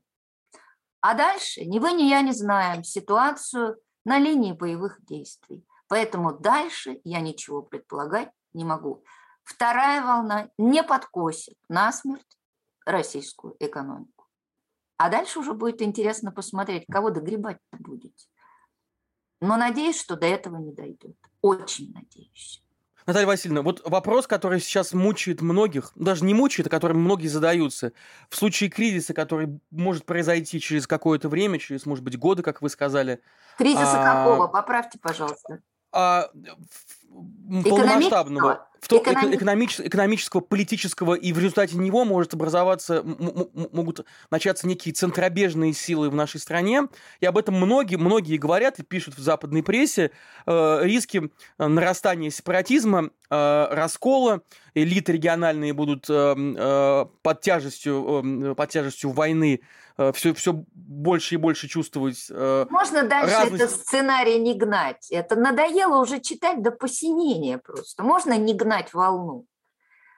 А 1.02 1.14
дальше 1.14 1.66
ни 1.66 1.80
вы, 1.80 1.92
ни 1.92 2.04
я 2.04 2.22
не 2.22 2.32
знаем 2.32 2.84
ситуацию 2.84 3.78
на 4.04 4.18
линии 4.18 4.54
боевых 4.54 5.04
действий. 5.06 5.64
Поэтому 5.88 6.34
дальше 6.34 7.00
я 7.04 7.20
ничего 7.20 7.62
предполагать 7.62 8.30
не 8.54 8.64
могу. 8.64 9.04
Вторая 9.44 10.04
волна 10.04 10.50
не 10.58 10.84
подкосит 10.84 11.56
насмерть 11.70 12.38
российскую 12.86 13.56
экономику. 13.60 14.28
А 14.98 15.10
дальше 15.10 15.40
уже 15.40 15.54
будет 15.54 15.82
интересно 15.82 16.32
посмотреть, 16.32 16.86
кого 16.92 17.12
догребать 17.12 17.60
будете. 17.72 18.28
Но 19.42 19.58
надеюсь, 19.58 20.00
что 20.00 20.16
до 20.16 20.26
этого 20.26 20.58
не 20.58 20.72
дойдет. 20.72 21.16
Очень 21.42 21.94
надеюсь. 21.94 22.64
Наталья 23.06 23.28
Васильевна, 23.28 23.62
вот 23.62 23.88
вопрос, 23.88 24.26
который 24.26 24.60
сейчас 24.60 24.94
мучает 24.94 25.42
многих, 25.42 25.92
даже 25.94 26.26
не 26.26 26.34
мучает, 26.34 26.66
а 26.66 26.72
которым 26.72 27.02
многие 27.02 27.28
задаются. 27.28 27.94
В 28.30 28.36
случае 28.36 28.72
кризиса, 28.72 29.14
который 29.14 29.60
может 29.70 30.06
произойти 30.06 30.60
через 30.60 30.88
какое-то 30.88 31.30
время, 31.30 31.60
через, 31.60 31.86
может 31.86 32.04
быть, 32.04 32.18
годы, 32.18 32.42
как 32.42 32.64
вы 32.64 32.70
сказали. 32.70 33.22
Кризиса 33.60 34.02
а... 34.02 34.24
какого? 34.24 34.48
Поправьте, 34.48 34.98
пожалуйста 34.98 35.62
а, 35.96 36.30
полномасштабного, 37.64 38.68
в 38.80 38.88
то, 38.88 38.98
экономич, 38.98 39.80
экономического, 39.80 40.42
политического, 40.42 41.16
и 41.16 41.34
в 41.34 41.40
результате 41.40 41.76
него 41.78 42.06
может 42.06 42.34
образоваться, 42.34 43.04
могут 43.04 44.06
начаться 44.30 44.68
некие 44.68 44.94
центробежные 44.94 45.74
силы 45.74 46.10
в 46.10 46.16
нашей 46.16 46.40
стране, 46.40 46.84
и 47.20 47.26
об 47.26 47.38
этом 47.38 47.56
многие, 47.56 47.96
многие 47.96 48.38
говорят 48.38 48.80
и 48.80 48.84
пишут 48.84 49.18
в 49.18 49.22
западной 49.22 49.64
прессе, 49.64 50.12
э, 50.46 50.80
риски 50.84 51.32
э, 51.58 51.68
нарастания 51.68 52.30
сепаратизма, 52.30 53.10
э, 53.30 53.68
раскола, 53.72 54.42
элиты 54.76 55.14
региональные 55.14 55.74
будут 55.74 56.06
э, 56.10 56.36
э, 56.38 57.06
под, 57.24 57.42
тяжестью, 57.42 58.52
э, 58.52 58.56
под 58.56 58.70
тяжестью 58.70 59.12
войны 59.12 59.62
все, 60.14 60.34
все 60.34 60.52
больше 60.74 61.36
и 61.36 61.38
больше 61.38 61.70
чувствовать 61.70 62.30
Можно 62.30 63.04
дальше 63.04 63.34
разность... 63.34 63.64
этот 63.64 63.80
сценарий 63.80 64.38
не 64.40 64.54
гнать. 64.54 65.08
Это 65.10 65.38
надоело 65.38 66.02
уже 66.02 66.20
читать 66.20 66.62
до 66.62 66.72
посинения 66.72 67.05
просто. 67.58 68.04
Можно 68.04 68.38
не 68.38 68.54
гнать 68.54 68.94
волну. 68.94 69.46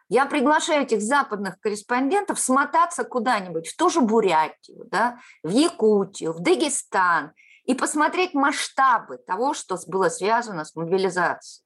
Я 0.10 0.26
приглашаю 0.26 0.84
этих 0.84 1.02
западных 1.02 1.60
корреспондентов 1.60 2.40
смотаться 2.40 3.04
куда-нибудь, 3.04 3.68
в 3.68 3.76
ту 3.76 3.90
же 3.90 4.00
Бурятию, 4.00 4.86
да, 4.86 5.20
в 5.44 5.50
Якутию, 5.50 6.32
в 6.32 6.40
Дагестан, 6.40 7.34
и 7.66 7.76
посмотреть 7.76 8.34
масштабы 8.34 9.18
того, 9.18 9.54
что 9.54 9.78
было 9.88 10.08
связано 10.08 10.64
с 10.64 10.76
мобилизацией. 10.76 11.66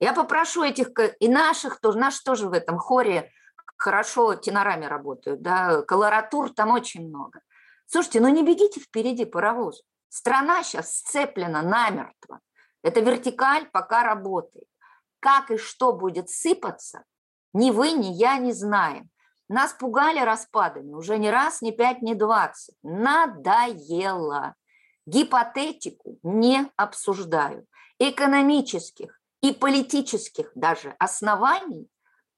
Я 0.00 0.12
попрошу 0.12 0.64
этих 0.64 0.88
и 1.20 1.28
наших 1.28 1.80
тоже, 1.80 1.98
наши 1.98 2.22
тоже 2.24 2.48
в 2.48 2.52
этом 2.52 2.78
хоре 2.78 3.30
хорошо 3.76 4.34
тенорами 4.34 4.86
работают, 4.86 5.40
да, 5.40 5.82
колоратур 5.82 6.52
там 6.52 6.70
очень 6.70 7.08
много. 7.08 7.40
Слушайте, 7.86 8.20
ну 8.20 8.28
не 8.28 8.42
бегите 8.42 8.80
впереди 8.80 9.24
паровоз. 9.24 9.82
Страна 10.08 10.62
сейчас 10.62 10.96
сцеплена 10.96 11.62
намертво. 11.62 12.40
Это 12.84 13.00
вертикаль 13.00 13.66
пока 13.72 14.04
работает. 14.04 14.68
Как 15.18 15.50
и 15.50 15.56
что 15.56 15.94
будет 15.94 16.28
сыпаться, 16.28 17.04
ни 17.54 17.70
вы, 17.70 17.92
ни 17.92 18.08
я 18.08 18.36
не 18.36 18.52
знаем. 18.52 19.08
Нас 19.48 19.72
пугали 19.72 20.20
распадами 20.20 20.92
уже 20.92 21.16
не 21.16 21.30
раз, 21.30 21.62
не 21.62 21.72
пять, 21.72 22.02
не 22.02 22.14
двадцать. 22.14 22.76
Надоело. 22.82 24.54
Гипотетику 25.06 26.18
не 26.22 26.70
обсуждаю. 26.76 27.66
Экономических 27.98 29.18
и 29.40 29.52
политических 29.52 30.52
даже 30.54 30.94
оснований 30.98 31.88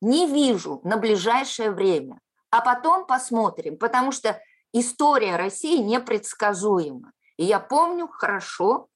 не 0.00 0.26
вижу 0.26 0.80
на 0.84 0.96
ближайшее 0.96 1.72
время. 1.72 2.20
А 2.50 2.60
потом 2.60 3.04
посмотрим, 3.06 3.78
потому 3.78 4.12
что 4.12 4.40
история 4.72 5.34
России 5.34 5.78
непредсказуема. 5.78 7.10
И 7.36 7.44
я 7.44 7.58
помню 7.58 8.06
хорошо 8.06 8.88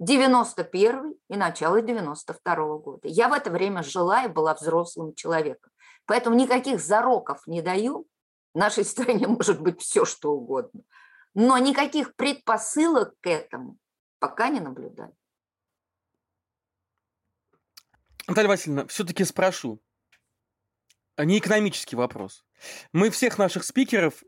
91 0.00 1.14
и 1.28 1.36
начало 1.36 1.82
92 1.82 2.54
-го 2.54 2.78
года. 2.78 3.08
Я 3.08 3.28
в 3.28 3.34
это 3.34 3.50
время 3.50 3.82
жила 3.82 4.24
и 4.24 4.28
была 4.28 4.54
взрослым 4.54 5.14
человеком. 5.14 5.70
Поэтому 6.06 6.36
никаких 6.36 6.80
зароков 6.80 7.46
не 7.46 7.60
даю. 7.60 8.06
В 8.54 8.58
нашей 8.58 8.84
стране 8.84 9.26
может 9.28 9.60
быть 9.60 9.80
все, 9.80 10.04
что 10.06 10.32
угодно. 10.32 10.80
Но 11.34 11.58
никаких 11.58 12.16
предпосылок 12.16 13.14
к 13.20 13.26
этому 13.26 13.76
пока 14.18 14.48
не 14.48 14.60
наблюдаю. 14.60 15.14
Наталья 18.26 18.48
Васильевна, 18.48 18.86
все-таки 18.86 19.24
спрошу. 19.24 19.82
А 21.16 21.26
не 21.26 21.38
экономический 21.38 21.96
вопрос. 21.96 22.44
Мы 22.92 23.10
всех 23.10 23.36
наших 23.36 23.64
спикеров, 23.64 24.22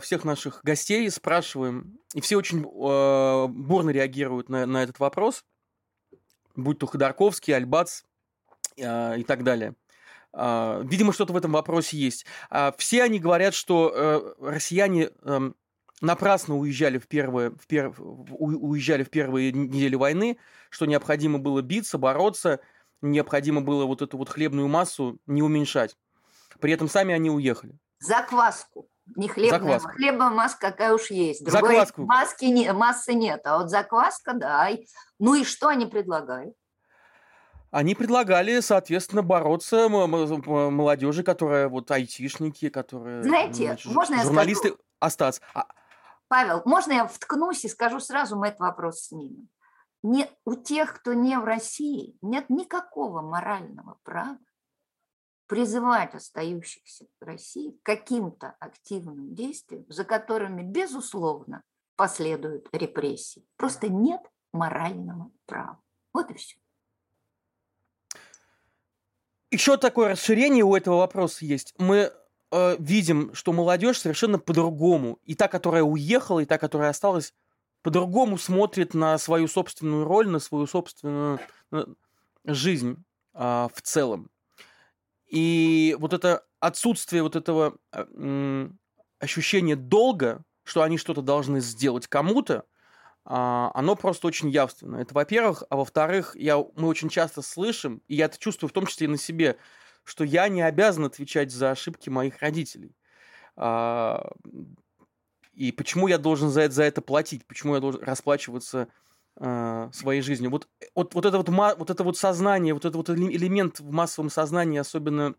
всех 0.00 0.24
наших 0.24 0.60
гостей 0.64 1.10
спрашиваем, 1.10 1.98
и 2.14 2.20
все 2.20 2.36
очень 2.36 2.64
э, 2.64 3.46
бурно 3.48 3.90
реагируют 3.90 4.48
на, 4.48 4.66
на 4.66 4.82
этот 4.82 4.98
вопрос, 4.98 5.44
будь 6.56 6.78
то 6.78 6.86
Ходорковский, 6.86 7.54
Альбац 7.54 8.02
э, 8.76 9.18
и 9.18 9.24
так 9.24 9.44
далее. 9.44 9.74
Э, 10.32 10.82
видимо, 10.84 11.12
что-то 11.12 11.32
в 11.32 11.36
этом 11.36 11.52
вопросе 11.52 11.96
есть. 11.96 12.26
Э, 12.50 12.72
все 12.78 13.02
они 13.02 13.20
говорят, 13.20 13.54
что 13.54 13.92
э, 13.94 14.34
россияне 14.40 15.10
э, 15.22 15.50
напрасно 16.00 16.56
уезжали 16.56 16.98
в, 16.98 17.06
первые, 17.06 17.50
в, 17.50 17.66
пер, 17.66 17.94
уезжали 17.98 19.04
в 19.04 19.10
первые 19.10 19.52
недели 19.52 19.94
войны, 19.94 20.38
что 20.70 20.86
необходимо 20.86 21.38
было 21.38 21.62
биться, 21.62 21.98
бороться, 21.98 22.60
необходимо 23.00 23.60
было 23.60 23.84
вот 23.84 24.02
эту 24.02 24.18
вот 24.18 24.28
хлебную 24.28 24.68
массу 24.68 25.20
не 25.26 25.42
уменьшать. 25.42 25.96
При 26.60 26.72
этом 26.72 26.88
сами 26.88 27.14
они 27.14 27.30
уехали. 27.30 27.78
Закваску. 28.00 28.88
Не 29.16 29.28
хлебная, 29.28 29.58
закваску. 29.58 29.90
хлеба 29.90 30.30
масса 30.30 30.56
какая 30.60 30.94
уж 30.94 31.10
есть. 31.10 31.44
Другой 31.44 31.76
закваску. 31.76 32.02
Маски 32.04 32.44
не, 32.46 32.72
массы 32.72 33.14
нет, 33.14 33.40
а 33.44 33.58
вот 33.58 33.70
закваска, 33.70 34.32
да. 34.34 34.68
Ну 35.18 35.34
и 35.34 35.44
что 35.44 35.68
они 35.68 35.86
предлагают? 35.86 36.54
Они 37.70 37.94
предлагали, 37.94 38.60
соответственно, 38.60 39.22
бороться 39.22 39.88
молодежи, 39.88 41.22
которая 41.22 41.68
вот 41.68 41.90
айтишники, 41.90 42.70
которые... 42.70 43.22
Знаете, 43.22 43.66
значит, 43.66 43.92
можно 43.92 44.14
я 44.14 44.22
журналисты 44.22 44.68
скажу? 44.68 44.82
остаться. 45.00 45.42
А 45.54 45.66
Павел, 46.28 46.62
можно 46.64 46.92
я 46.92 47.06
вткнусь 47.06 47.64
и 47.64 47.68
скажу 47.68 48.00
сразу, 48.00 48.36
мы 48.36 48.48
этот 48.48 48.60
вопрос 48.60 49.00
снимем. 49.06 49.48
Не, 50.02 50.30
у 50.44 50.54
тех, 50.54 50.94
кто 50.94 51.12
не 51.12 51.38
в 51.38 51.44
России, 51.44 52.16
нет 52.22 52.48
никакого 52.48 53.20
морального 53.20 53.98
права 54.02 54.38
призывать 55.48 56.14
остающихся 56.14 57.06
в 57.20 57.24
России 57.24 57.72
к 57.72 57.82
каким-то 57.82 58.54
активным 58.60 59.34
действиям, 59.34 59.84
за 59.88 60.04
которыми, 60.04 60.62
безусловно, 60.62 61.62
последуют 61.96 62.68
репрессии. 62.72 63.44
Просто 63.56 63.88
нет 63.88 64.20
морального 64.52 65.32
права. 65.46 65.80
Вот 66.12 66.30
и 66.30 66.34
все. 66.34 66.56
Еще 69.50 69.78
такое 69.78 70.10
расширение 70.10 70.62
у 70.62 70.76
этого 70.76 70.98
вопроса 70.98 71.46
есть. 71.46 71.74
Мы 71.78 72.12
э, 72.50 72.76
видим, 72.78 73.34
что 73.34 73.52
молодежь 73.52 74.00
совершенно 74.00 74.38
по-другому, 74.38 75.18
и 75.24 75.34
та, 75.34 75.48
которая 75.48 75.82
уехала, 75.82 76.40
и 76.40 76.44
та, 76.44 76.58
которая 76.58 76.90
осталась, 76.90 77.34
по-другому 77.82 78.36
смотрит 78.36 78.92
на 78.92 79.16
свою 79.16 79.48
собственную 79.48 80.04
роль, 80.04 80.28
на 80.28 80.40
свою 80.40 80.66
собственную 80.66 81.40
жизнь 82.44 83.02
э, 83.32 83.68
в 83.72 83.82
целом. 83.82 84.30
И 85.28 85.96
вот 85.98 86.12
это 86.12 86.44
отсутствие 86.58 87.22
вот 87.22 87.36
этого 87.36 87.76
э, 87.92 88.68
ощущения 89.18 89.76
долга, 89.76 90.42
что 90.64 90.82
они 90.82 90.98
что-то 90.98 91.22
должны 91.22 91.60
сделать 91.60 92.06
кому-то, 92.06 92.54
э, 92.54 92.60
оно 93.26 93.94
просто 93.94 94.26
очень 94.26 94.48
явственно. 94.48 94.96
Это 94.96 95.14
во-первых. 95.14 95.64
А 95.68 95.76
во-вторых, 95.76 96.34
я, 96.34 96.56
мы 96.56 96.88
очень 96.88 97.10
часто 97.10 97.42
слышим, 97.42 98.02
и 98.08 98.16
я 98.16 98.24
это 98.26 98.38
чувствую 98.38 98.70
в 98.70 98.72
том 98.72 98.86
числе 98.86 99.06
и 99.06 99.10
на 99.10 99.18
себе, 99.18 99.58
что 100.04 100.24
я 100.24 100.48
не 100.48 100.62
обязан 100.62 101.04
отвечать 101.04 101.52
за 101.52 101.70
ошибки 101.70 102.08
моих 102.08 102.40
родителей. 102.40 102.96
А, 103.56 104.30
и 105.52 105.72
почему 105.72 106.08
я 106.08 106.18
должен 106.18 106.48
за 106.48 106.62
это, 106.62 106.74
за 106.74 106.84
это 106.84 107.02
платить? 107.02 107.46
Почему 107.46 107.74
я 107.74 107.80
должен 107.80 108.02
расплачиваться 108.02 108.88
э, 109.38 109.90
своей 109.92 110.20
жизнью? 110.20 110.50
Вот, 110.50 110.68
вот, 110.94 111.14
вот, 111.14 111.24
это 111.24 111.38
вот, 111.38 111.48
вот 111.48 111.90
это 111.90 112.04
вот 112.04 112.16
сознание, 112.16 112.74
вот 112.74 112.84
этот 112.84 112.96
вот 112.96 113.10
элемент 113.10 113.80
в 113.80 113.90
массовом 113.90 114.30
сознании, 114.30 114.78
особенно 114.78 115.34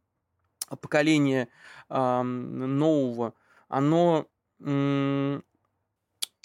поколения 0.82 1.50
э, 1.90 2.22
нового, 2.22 3.34
оно 3.68 4.28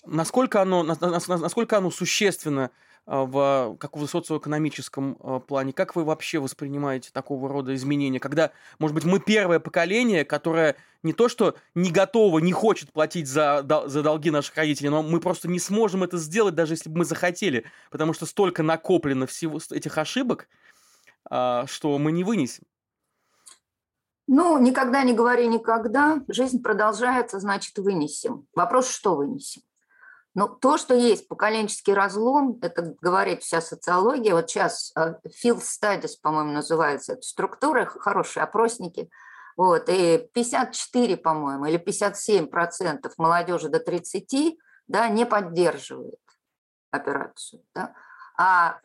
насколько 0.06 0.62
оно, 0.62 0.82
насколько 0.82 1.78
оно 1.78 1.90
существенно 1.90 2.70
а, 3.06 3.24
в, 3.24 3.76
как 3.78 3.96
в 3.96 4.06
социоэкономическом 4.06 5.16
а, 5.20 5.40
плане? 5.40 5.72
Как 5.72 5.96
вы 5.96 6.04
вообще 6.04 6.38
воспринимаете 6.38 7.10
такого 7.12 7.48
рода 7.48 7.74
изменения? 7.74 8.20
Когда, 8.20 8.52
может 8.78 8.94
быть, 8.94 9.04
мы 9.04 9.20
первое 9.20 9.58
поколение, 9.60 10.24
которое 10.24 10.76
не 11.04 11.12
то 11.12 11.28
что 11.28 11.54
не 11.74 11.92
готово, 11.92 12.40
не 12.40 12.52
хочет 12.52 12.92
платить 12.92 13.28
за, 13.28 13.64
за 13.86 14.02
долги 14.02 14.30
наших 14.30 14.56
родителей, 14.56 14.88
но 14.88 15.02
мы 15.02 15.20
просто 15.20 15.48
не 15.48 15.60
сможем 15.60 16.02
это 16.02 16.16
сделать, 16.16 16.54
даже 16.54 16.72
если 16.72 16.88
бы 16.88 16.98
мы 16.98 17.04
захотели, 17.04 17.64
потому 17.90 18.12
что 18.12 18.26
столько 18.26 18.62
накоплено 18.62 19.26
всего 19.26 19.60
этих 19.70 19.96
ошибок, 19.98 20.48
а, 21.30 21.66
что 21.66 21.96
мы 21.98 22.10
не 22.10 22.24
вынесем. 22.24 22.64
Ну, 24.26 24.58
никогда 24.58 25.02
не 25.02 25.12
говори 25.12 25.46
никогда. 25.46 26.22
Жизнь 26.28 26.62
продолжается, 26.62 27.38
значит, 27.40 27.76
вынесем. 27.78 28.46
Вопрос, 28.54 28.88
что 28.88 29.16
вынесем? 29.16 29.62
Но 30.34 30.48
ну, 30.48 30.54
то, 30.54 30.78
что 30.78 30.94
есть 30.94 31.28
поколенческий 31.28 31.92
разлом, 31.92 32.58
это 32.60 32.96
говорит 33.00 33.42
вся 33.42 33.60
социология. 33.60 34.34
Вот 34.34 34.50
сейчас 34.50 34.92
Field 34.96 35.62
Studies, 35.62 36.12
по-моему, 36.20 36.52
называется 36.52 37.12
эта 37.12 37.22
структура, 37.22 37.84
хорошие 37.84 38.42
опросники. 38.42 39.10
Вот, 39.56 39.88
и 39.88 40.28
54, 40.32 41.16
по-моему, 41.16 41.66
или 41.66 41.76
57 41.76 42.46
процентов 42.46 43.14
молодежи 43.18 43.68
до 43.68 43.78
30 43.78 44.58
да, 44.88 45.08
не 45.08 45.24
поддерживает 45.26 46.20
операцию. 46.90 47.62
Да? 47.74 47.94
А 48.36 48.80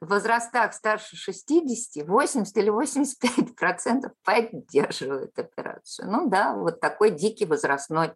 в 0.00 0.08
возрастах 0.08 0.72
старше 0.72 1.16
60 1.16 2.06
80 2.06 2.56
или 2.56 2.70
85 2.70 3.54
процентов 3.54 4.12
поддерживают 4.24 5.38
операцию. 5.38 6.10
Ну 6.10 6.28
да, 6.28 6.54
вот 6.54 6.80
такой 6.80 7.10
дикий 7.10 7.44
возрастной 7.44 8.14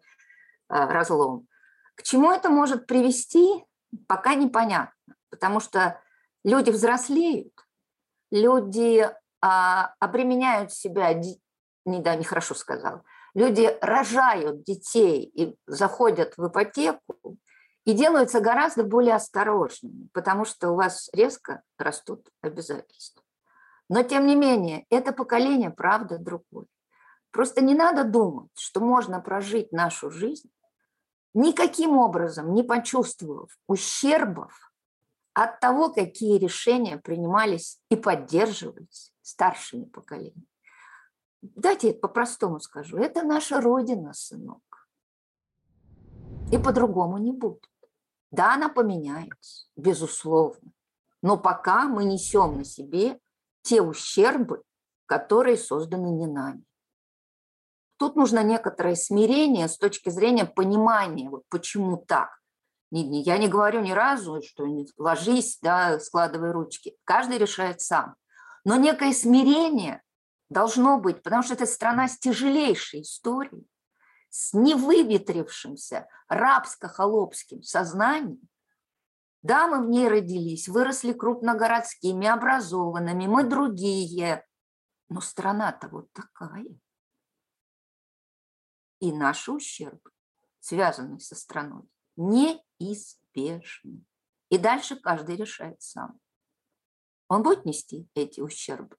а, 0.67 0.87
разлом. 0.87 1.47
К 1.95 2.03
чему 2.03 2.31
это 2.31 2.49
может 2.49 2.87
привести, 2.87 3.63
пока 4.07 4.33
непонятно, 4.33 5.15
потому 5.29 5.59
что 5.59 6.01
люди 6.43 6.71
взрослеют, 6.71 7.53
люди 8.31 9.07
а, 9.41 9.93
обременяют 9.99 10.71
себя, 10.71 11.13
не 11.85 11.99
да, 11.99 12.15
нехорошо 12.15 12.55
сказал, 12.55 13.03
люди 13.33 13.69
рожают 13.81 14.63
детей 14.63 15.23
и 15.23 15.55
заходят 15.67 16.33
в 16.37 16.47
ипотеку 16.47 17.37
и 17.85 17.93
делаются 17.93 18.39
гораздо 18.39 18.83
более 18.83 19.15
осторожными, 19.15 20.07
потому 20.13 20.45
что 20.45 20.71
у 20.71 20.75
вас 20.75 21.09
резко 21.13 21.61
растут 21.77 22.29
обязательства. 22.41 23.23
Но 23.89 24.03
тем 24.03 24.25
не 24.25 24.35
менее, 24.35 24.85
это 24.89 25.11
поколение, 25.11 25.69
правда, 25.69 26.17
другое. 26.17 26.67
Просто 27.31 27.61
не 27.61 27.75
надо 27.75 28.03
думать, 28.03 28.51
что 28.55 28.79
можно 28.79 29.19
прожить 29.19 29.71
нашу 29.71 30.09
жизнь 30.09 30.49
никаким 31.33 31.97
образом 31.97 32.53
не 32.53 32.63
почувствовав 32.63 33.49
ущербов 33.67 34.71
от 35.33 35.59
того, 35.59 35.91
какие 35.91 36.37
решения 36.37 36.97
принимались 36.97 37.79
и 37.89 37.95
поддерживались 37.95 39.11
старшими 39.21 39.85
поколениями. 39.85 40.45
Дайте 41.43 41.93
по-простому 41.93 42.61
скажу, 42.61 42.97
это 42.97 43.23
наша 43.23 43.59
Родина, 43.59 44.13
сынок. 44.13 44.87
И 46.53 46.57
по-другому 46.57 47.17
не 47.17 47.33
будет. 47.33 47.69
Да, 48.31 48.53
она 48.53 48.69
поменяется, 48.69 49.67
безусловно. 49.75 50.71
Но 51.21 51.37
пока 51.37 51.89
мы 51.89 52.05
несем 52.05 52.57
на 52.57 52.63
себе 52.63 53.19
те 53.61 53.81
ущербы, 53.81 54.63
которые 55.05 55.57
созданы 55.57 56.11
не 56.11 56.27
нами. 56.27 56.63
Тут 57.97 58.15
нужно 58.15 58.41
некоторое 58.41 58.95
смирение 58.95 59.67
с 59.67 59.77
точки 59.77 60.09
зрения 60.09 60.45
понимания, 60.45 61.29
вот 61.29 61.43
почему 61.49 61.97
так. 61.97 62.39
Я 62.89 63.37
не 63.37 63.49
говорю 63.49 63.81
ни 63.81 63.91
разу, 63.91 64.41
что 64.41 64.65
ложись, 64.97 65.59
да, 65.61 65.99
складывай 65.99 66.51
ручки. 66.51 66.95
Каждый 67.03 67.37
решает 67.37 67.81
сам. 67.81 68.15
Но 68.63 68.77
некое 68.77 69.11
смирение 69.11 70.02
должно 70.53 70.99
быть, 70.99 71.21
потому 71.23 71.43
что 71.43 71.55
это 71.55 71.65
страна 71.65 72.07
с 72.07 72.17
тяжелейшей 72.17 73.01
историей, 73.01 73.67
с 74.29 74.53
невыветрившимся 74.53 76.07
рабско-холопским 76.29 77.61
сознанием. 77.61 78.47
Да, 79.41 79.67
мы 79.67 79.85
в 79.85 79.89
ней 79.89 80.07
родились, 80.07 80.69
выросли 80.69 81.11
крупногородскими, 81.11 82.27
образованными, 82.27 83.27
мы 83.27 83.43
другие. 83.43 84.45
Но 85.09 85.19
страна-то 85.19 85.89
вот 85.89 86.11
такая 86.13 86.65
и 89.03 89.11
наши 89.11 89.51
ущербы, 89.51 90.11
связанные 90.61 91.19
со 91.19 91.35
страной, 91.35 91.83
неизбежны. 92.15 94.05
И 94.47 94.57
дальше 94.57 94.95
каждый 94.95 95.35
решает 95.35 95.81
сам. 95.81 96.17
Он 97.27 97.43
будет 97.43 97.65
нести 97.65 98.07
эти 98.13 98.39
ущербы. 98.39 98.95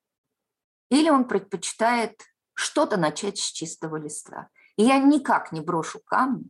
Или 0.90 1.10
он 1.10 1.26
предпочитает 1.26 2.20
что-то 2.52 2.96
начать 2.96 3.38
с 3.38 3.50
чистого 3.50 3.96
листа. 3.96 4.48
И 4.76 4.84
я 4.84 4.98
никак 4.98 5.52
не 5.52 5.60
брошу 5.60 6.00
камни 6.04 6.48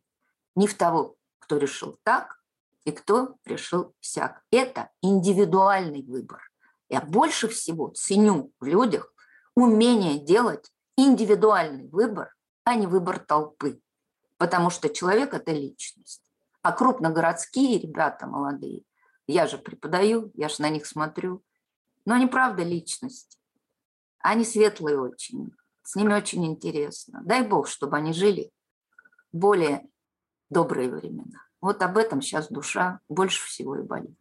ни 0.55 0.67
в 0.67 0.75
того, 0.75 1.17
кто 1.39 1.57
решил 1.57 1.99
так, 2.03 2.41
и 2.85 2.93
кто 2.93 3.37
решил 3.45 3.95
всяк. 4.01 4.43
Это 4.51 4.91
индивидуальный 5.03 6.03
выбор. 6.03 6.51
Я 6.89 7.01
больше 7.01 7.49
всего 7.49 7.89
ценю 7.89 8.53
в 8.61 8.65
людях 8.65 9.13
умение 9.55 10.19
делать 10.19 10.71
индивидуальный 10.97 11.89
выбор 11.89 12.35
а 12.65 12.75
не 12.75 12.87
выбор 12.87 13.19
толпы. 13.19 13.81
Потому 14.39 14.71
что 14.71 14.89
человек– 14.89 15.35
это 15.35 15.53
личность. 15.53 16.23
А 16.63 16.73
крупногородские 16.73 17.79
ребята 17.79 18.27
молодые, 18.27 18.83
я 19.27 19.47
же 19.47 19.59
преподаю, 19.59 20.33
я 20.35 20.49
же 20.49 20.57
на 20.63 20.71
них 20.71 20.87
смотрю, 20.87 21.43
но 22.05 22.15
они 22.15 22.27
правда 22.27 22.63
личность. 22.63 23.39
Они 24.25 24.43
светлые 24.47 24.99
очень, 24.99 25.53
с 25.83 25.97
ними 25.97 26.15
очень 26.15 26.47
интересно. 26.47 27.21
Дай 27.27 27.47
бог, 27.47 27.69
чтобы 27.69 27.99
они 27.99 28.15
жили 28.15 28.51
более 29.33 29.87
добрые 30.49 30.89
времена. 30.89 31.43
Вот 31.61 31.83
об 31.83 31.99
этом 31.99 32.23
сейчас 32.23 32.49
душа 32.49 33.01
больше 33.07 33.45
всего 33.45 33.77
и 33.77 33.83
болит. 33.83 34.17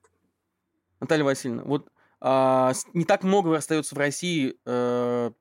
Наталья 1.00 1.24
Васильевна, 1.24 1.64
вот 1.64 1.88
а, 2.20 2.74
не 2.94 3.06
так 3.06 3.24
много 3.24 3.56
остается 3.56 3.96
в 3.96 3.98
России 3.98 4.60
э, 4.66 5.32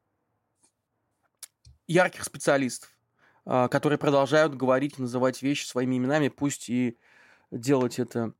ярких 1.88 2.22
специалистов, 2.22 2.88
а, 3.44 3.66
которые 3.66 3.98
продолжают 3.98 4.54
говорить 4.54 4.96
называть 4.96 5.42
вещи 5.42 5.66
своими 5.66 5.96
именами, 5.96 6.28
пусть 6.28 6.70
и 6.70 6.96
делать 7.50 7.98
это 7.98 8.32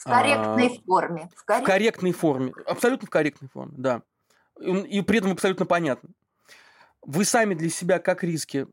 в 0.00 0.04
корректной 0.06 0.76
а, 0.76 0.82
форме. 0.84 1.30
В, 1.36 1.44
коррект... 1.44 1.64
в 1.64 1.66
корректной 1.70 2.12
форме. 2.12 2.52
Абсолютно 2.66 3.06
в 3.06 3.10
корректной 3.10 3.48
форме, 3.48 3.74
да. 3.76 4.02
И, 4.60 5.02
при 5.02 5.18
этом 5.18 5.32
абсолютно 5.32 5.66
понятно. 5.66 6.10
Вы 7.02 7.24
сами 7.24 7.54
для 7.54 7.70
себя 7.70 7.98
как 7.98 8.24
риски 8.24 8.66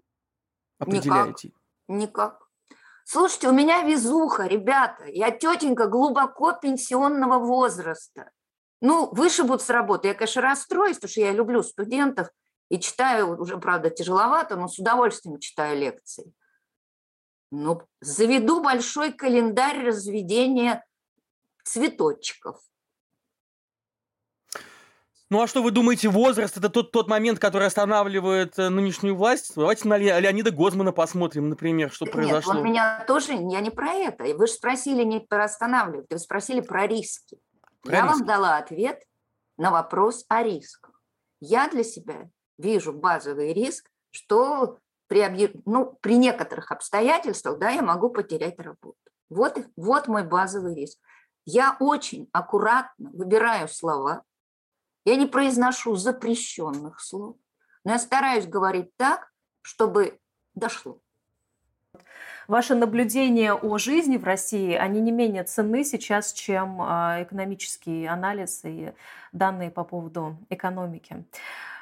определяете? 0.80 1.52
Никак. 1.88 2.02
Никак. 2.02 2.50
Слушайте, 3.04 3.50
у 3.50 3.54
меня 3.54 3.84
везуха, 3.84 4.48
ребята. 4.48 5.06
Я 5.06 5.30
тетенька 5.30 5.88
глубоко 5.88 6.54
пенсионного 6.54 7.38
возраста. 7.38 8.32
Ну, 8.82 9.10
вышибут 9.14 9.62
с 9.62 9.70
работы. 9.70 10.08
Я, 10.08 10.14
конечно, 10.16 10.42
расстроюсь, 10.42 10.96
потому 10.96 11.12
что 11.12 11.22
я 11.22 11.32
люблю 11.32 11.64
студентов– 11.64 12.30
и 12.70 12.80
читаю, 12.80 13.40
уже, 13.40 13.58
правда, 13.58 13.90
тяжеловато, 13.90 14.56
но 14.56 14.68
с 14.68 14.80
удовольствием 14.80 15.40
читаю 15.40 15.78
лекции. 15.78 16.34
Ну, 17.52 17.82
заведу 18.02 18.62
большой 18.62 19.14
календарь 19.14 19.86
разведения 19.86 20.84
цветочков. 21.64 22.60
Ну 25.32 25.42
а 25.42 25.48
что 25.48 25.64
вы 25.64 25.72
думаете, 25.72 26.10
возраст 26.10 26.56
это 26.56 26.70
тот, 26.70 26.92
тот 26.92 27.08
момент, 27.10 27.40
который 27.40 27.66
останавливает 27.66 28.60
э, 28.60 28.70
нынешнюю 28.70 29.16
власть? 29.16 29.54
Давайте 29.56 29.88
на 29.88 29.98
Леонида 29.98 30.52
Гозмана 30.52 30.92
посмотрим, 30.92 31.50
например, 31.50 31.92
что 31.92 32.06
Нет, 32.06 32.14
произошло. 32.14 32.54
Нет, 32.54 32.62
он 32.62 32.70
меня 32.70 33.04
тоже, 33.08 33.34
я 33.34 33.60
не 33.60 33.72
про 33.72 33.92
это. 33.92 34.24
Вы 34.24 34.46
же 34.46 34.54
спросили 34.54 35.04
не 35.04 35.20
про 35.20 35.46
останавливать, 35.46 36.06
вы 36.12 36.20
спросили 36.20 36.62
про 36.62 36.86
риски. 36.86 37.40
Про 37.82 37.96
я 37.96 38.02
риски. 38.04 38.18
вам 38.18 38.26
дала 38.28 38.58
ответ 38.58 39.02
на 39.58 39.72
вопрос 39.72 40.26
о 40.28 40.44
рисках. 40.44 40.92
Я 41.40 41.70
для 41.70 41.84
себя 41.84 42.30
вижу 42.60 42.94
базовый 42.94 43.52
риск, 43.52 43.90
что 44.12 44.78
при, 45.08 45.52
ну, 45.66 45.98
при 46.02 46.18
некоторых 46.18 46.72
обстоятельствах 46.72 47.58
да, 47.58 47.72
я 47.72 47.82
могу 47.82 48.10
потерять 48.10 48.60
работу. 48.60 48.98
Вот, 49.30 49.58
вот 49.76 50.08
мой 50.08 50.24
базовый 50.24 50.76
риск. 50.76 51.00
Я 51.46 51.78
очень 51.80 52.30
аккуратно 52.32 53.10
выбираю 53.12 53.68
слова, 53.68 54.24
Я 55.06 55.16
не 55.16 55.28
произношу 55.28 55.96
запрещенных 55.96 57.00
слов, 57.00 57.38
но 57.84 57.94
я 57.94 58.00
стараюсь 58.00 58.48
говорить 58.48 58.96
так, 58.98 59.32
чтобы 59.62 60.20
дошло. 60.56 61.00
Ваши 62.48 62.76
наблюдения 62.76 63.54
о 63.54 63.78
жизни 63.78 64.18
в 64.18 64.24
России, 64.24 64.74
они 64.74 65.02
не 65.02 65.12
менее 65.12 65.44
ценны 65.44 65.84
сейчас, 65.84 66.32
чем 66.34 66.80
а, 66.80 67.24
экономический 67.24 68.06
анализ 68.06 68.62
и 68.64 68.94
данные 69.32 69.72
по 69.72 69.84
поводу 69.84 70.38
экономики. 70.50 71.26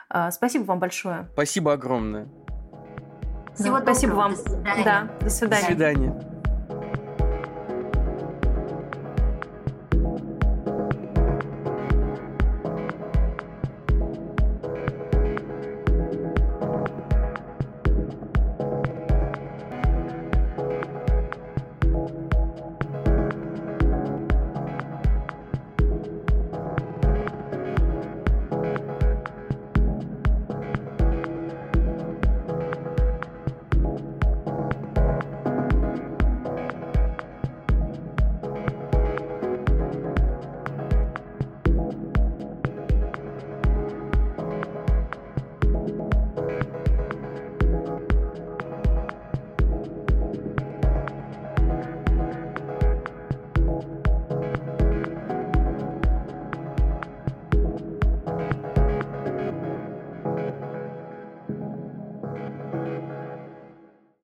А, 0.10 0.32
спасибо 0.32 0.64
вам 0.64 0.80
большое. 0.80 1.28
Спасибо 1.34 1.74
огромное. 1.74 2.30
Всего 3.56 3.80
да, 3.80 3.84
спасибо 3.84 4.14
вам. 4.14 4.32
До 4.32 4.38
свидания. 4.38 4.84
Да, 4.84 5.10
до 5.20 5.30
свидания. 5.30 5.62
До 5.62 5.68
свидания. 5.68 6.33